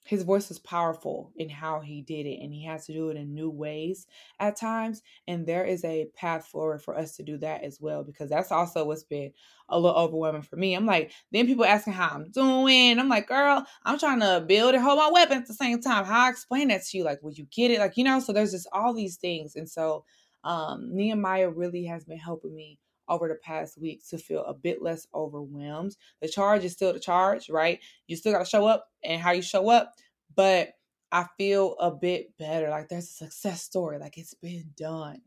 his 0.05 0.21
voice 0.21 0.49
was 0.49 0.59
powerful 0.59 1.31
in 1.35 1.49
how 1.49 1.79
he 1.79 2.01
did 2.01 2.27
it 2.27 2.39
and 2.41 2.53
he 2.53 2.63
has 2.63 2.85
to 2.85 2.93
do 2.93 3.09
it 3.09 3.17
in 3.17 3.33
new 3.33 3.49
ways 3.49 4.05
at 4.39 4.55
times 4.55 5.01
and 5.27 5.45
there 5.45 5.65
is 5.65 5.83
a 5.83 6.05
path 6.15 6.45
forward 6.45 6.81
for 6.81 6.95
us 6.97 7.15
to 7.15 7.23
do 7.23 7.37
that 7.37 7.63
as 7.63 7.81
well 7.81 8.03
because 8.03 8.29
that's 8.29 8.51
also 8.51 8.85
what's 8.85 9.03
been 9.03 9.31
a 9.69 9.79
little 9.79 9.97
overwhelming 9.97 10.43
for 10.43 10.57
me. 10.57 10.75
I'm 10.75 10.85
like 10.85 11.11
then 11.31 11.47
people 11.47 11.65
asking 11.65 11.93
how 11.93 12.09
i'm 12.09 12.29
doing. 12.31 12.99
I'm 12.99 13.09
like 13.09 13.27
girl 13.27 13.65
i'm 13.83 13.99
trying 13.99 14.19
to 14.19 14.45
build 14.47 14.75
and 14.75 14.83
hold 14.83 14.99
my 14.99 15.09
weapon 15.11 15.39
at 15.39 15.47
the 15.47 15.53
same 15.53 15.81
time. 15.81 16.05
How 16.05 16.27
i 16.27 16.29
explain 16.29 16.67
that 16.69 16.83
to 16.85 16.97
you? 16.97 17.03
Like 17.03 17.21
would 17.23 17.37
you 17.37 17.47
get 17.51 17.71
it? 17.71 17.79
Like 17.79 17.97
you 17.97 18.03
know 18.03 18.19
so 18.19 18.31
there's 18.31 18.51
just 18.51 18.67
all 18.71 18.93
these 18.93 19.17
things 19.17 19.55
and 19.55 19.69
so 19.69 20.05
um 20.43 20.95
nehemiah 20.95 21.49
really 21.49 21.85
has 21.85 22.05
been 22.05 22.19
helping 22.19 22.55
me 22.55 22.79
over 23.07 23.27
the 23.27 23.35
past 23.35 23.79
week 23.79 24.07
to 24.09 24.17
feel 24.17 24.43
a 24.45 24.53
bit 24.53 24.81
less 24.81 25.07
overwhelmed. 25.13 25.95
The 26.21 26.27
charge 26.27 26.63
is 26.63 26.73
still 26.73 26.93
the 26.93 26.99
charge, 26.99 27.49
right? 27.49 27.79
You 28.07 28.15
still 28.15 28.33
got 28.33 28.39
to 28.39 28.45
show 28.45 28.65
up 28.65 28.87
and 29.03 29.21
how 29.21 29.31
you 29.31 29.41
show 29.41 29.69
up, 29.69 29.93
but 30.35 30.73
I 31.11 31.27
feel 31.37 31.75
a 31.79 31.91
bit 31.91 32.37
better. 32.37 32.69
Like 32.69 32.89
there's 32.89 33.05
a 33.05 33.25
success 33.25 33.63
story, 33.63 33.99
like 33.99 34.17
it's 34.17 34.33
been 34.33 34.71
done. 34.77 35.21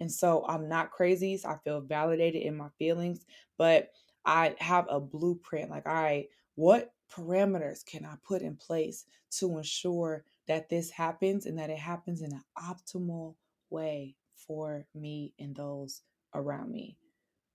And 0.00 0.10
so 0.10 0.44
I'm 0.48 0.68
not 0.68 0.90
crazy. 0.90 1.36
So 1.36 1.48
I 1.48 1.58
feel 1.64 1.80
validated 1.80 2.42
in 2.42 2.56
my 2.56 2.68
feelings, 2.78 3.24
but 3.56 3.90
I 4.24 4.54
have 4.58 4.86
a 4.88 5.00
blueprint. 5.00 5.70
Like, 5.70 5.86
all 5.86 5.94
right, 5.94 6.28
what 6.54 6.92
parameters 7.12 7.84
can 7.84 8.04
I 8.04 8.14
put 8.26 8.42
in 8.42 8.56
place 8.56 9.04
to 9.38 9.56
ensure 9.58 10.24
that 10.48 10.68
this 10.68 10.90
happens 10.90 11.46
and 11.46 11.58
that 11.58 11.70
it 11.70 11.78
happens 11.78 12.22
in 12.22 12.32
an 12.32 12.42
optimal 12.58 13.36
way 13.70 14.16
for 14.34 14.86
me 14.94 15.34
and 15.38 15.54
those 15.54 16.02
around 16.34 16.72
me? 16.72 16.96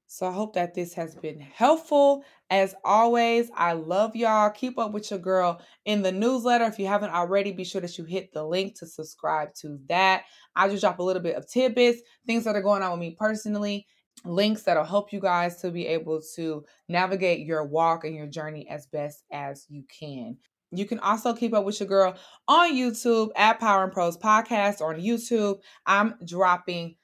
So 0.09 0.25
I 0.25 0.31
hope 0.31 0.53
that 0.53 0.73
this 0.73 0.93
has 0.93 1.15
been 1.15 1.39
helpful. 1.39 2.23
As 2.49 2.73
always, 2.83 3.51
I 3.55 3.73
love 3.73 4.15
y'all. 4.15 4.49
Keep 4.49 4.79
up 4.79 4.93
with 4.93 5.11
your 5.11 5.19
girl 5.19 5.61
in 5.85 6.01
the 6.01 6.13
newsletter. 6.13 6.63
If 6.63 6.79
you 6.79 6.87
haven't 6.87 7.11
already, 7.11 7.51
be 7.51 7.65
sure 7.65 7.81
that 7.81 7.97
you 7.97 8.05
hit 8.05 8.31
the 8.33 8.45
link 8.45 8.79
to 8.79 8.87
subscribe 8.87 9.53
to 9.61 9.77
that. 9.89 10.23
I 10.55 10.69
just 10.69 10.81
drop 10.81 10.99
a 10.99 11.03
little 11.03 11.21
bit 11.21 11.35
of 11.35 11.49
tidbits, 11.49 12.01
things 12.25 12.45
that 12.45 12.55
are 12.55 12.61
going 12.61 12.83
on 12.83 12.91
with 12.91 13.01
me 13.01 13.15
personally, 13.19 13.85
links 14.23 14.63
that'll 14.63 14.85
help 14.85 15.11
you 15.11 15.19
guys 15.19 15.61
to 15.61 15.71
be 15.71 15.85
able 15.87 16.21
to 16.35 16.63
navigate 16.87 17.45
your 17.45 17.65
walk 17.65 18.05
and 18.05 18.15
your 18.15 18.27
journey 18.27 18.67
as 18.69 18.87
best 18.87 19.23
as 19.31 19.65
you 19.69 19.83
can. 19.99 20.37
You 20.71 20.85
can 20.85 20.99
also 20.99 21.33
keep 21.33 21.53
up 21.53 21.65
with 21.65 21.79
your 21.79 21.87
girl 21.87 22.15
on 22.47 22.73
YouTube 22.73 23.29
at 23.35 23.59
Power 23.59 23.83
and 23.83 23.91
Prose 23.91 24.17
Podcast 24.17 24.81
on 24.81 24.99
YouTube. 24.99 25.59
I'm 25.85 26.15
dropping 26.25 26.95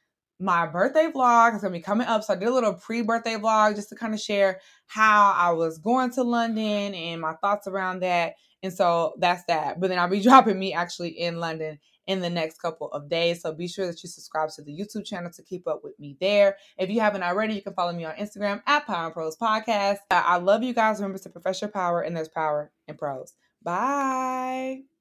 my 0.44 0.68
birthday 0.68 1.10
vlog 1.10 1.56
is 1.56 1.62
gonna 1.62 1.72
be 1.72 1.80
coming 1.80 2.06
up. 2.06 2.24
So 2.24 2.34
I 2.34 2.36
did 2.36 2.50
a 2.50 2.54
little 2.54 2.74
pre-birthday 2.74 3.36
vlog 3.36 3.76
just 3.76 3.90
to 3.90 3.96
kind 3.96 4.14
of 4.14 4.20
share 4.20 4.60
how 4.88 5.34
I 5.36 5.52
was 5.52 5.78
going 5.78 6.12
to 6.12 6.24
London 6.24 6.94
and 6.94 7.22
my 7.22 7.34
thoughts 7.42 7.66
around 7.66 8.02
that. 8.02 8.34
And 8.62 8.74
so 8.74 9.14
that's 9.20 9.44
that. 9.48 9.80
But 9.80 9.88
then 9.88 10.00
I'll 10.00 10.10
be 10.10 10.22
dropping 10.22 10.60
me 10.60 10.74
actually 10.74 11.10
in 11.10 11.40
London 11.40 11.80
in 12.08 12.20
the 12.20 12.30
next 12.30 12.62
couple 12.62 12.92
of 12.92 13.10
days. 13.10 13.42
So 13.42 13.54
be 13.54 13.68
sure 13.70 13.88
that 13.88 14.04
you 14.04 14.10
subscribe 14.10 14.50
to 14.56 14.62
the 14.62 14.78
YouTube 14.78 15.06
channel 15.06 15.32
to 15.32 15.44
keep 15.44 15.66
up 15.66 15.82
with 15.82 15.98
me 15.98 16.18
there. 16.20 16.58
If 16.78 16.90
you 16.90 17.00
haven't 17.00 17.24
already, 17.24 17.54
you 17.54 17.62
can 17.62 17.74
follow 17.74 17.94
me 17.94 18.04
on 18.04 18.16
Instagram 18.16 18.62
at 18.68 18.86
Power 18.86 19.06
and 19.06 19.14
Prose 19.14 19.38
Podcast. 19.38 20.00
I 20.12 20.38
love 20.38 20.64
you 20.64 20.74
guys. 20.74 21.00
Remember 21.00 21.20
to 21.20 21.30
profess 21.30 21.62
your 21.62 21.72
power, 21.72 22.02
and 22.02 22.16
there's 22.16 22.28
power 22.28 22.72
in 22.88 22.98
prose. 22.98 23.34
Bye. 23.62 24.93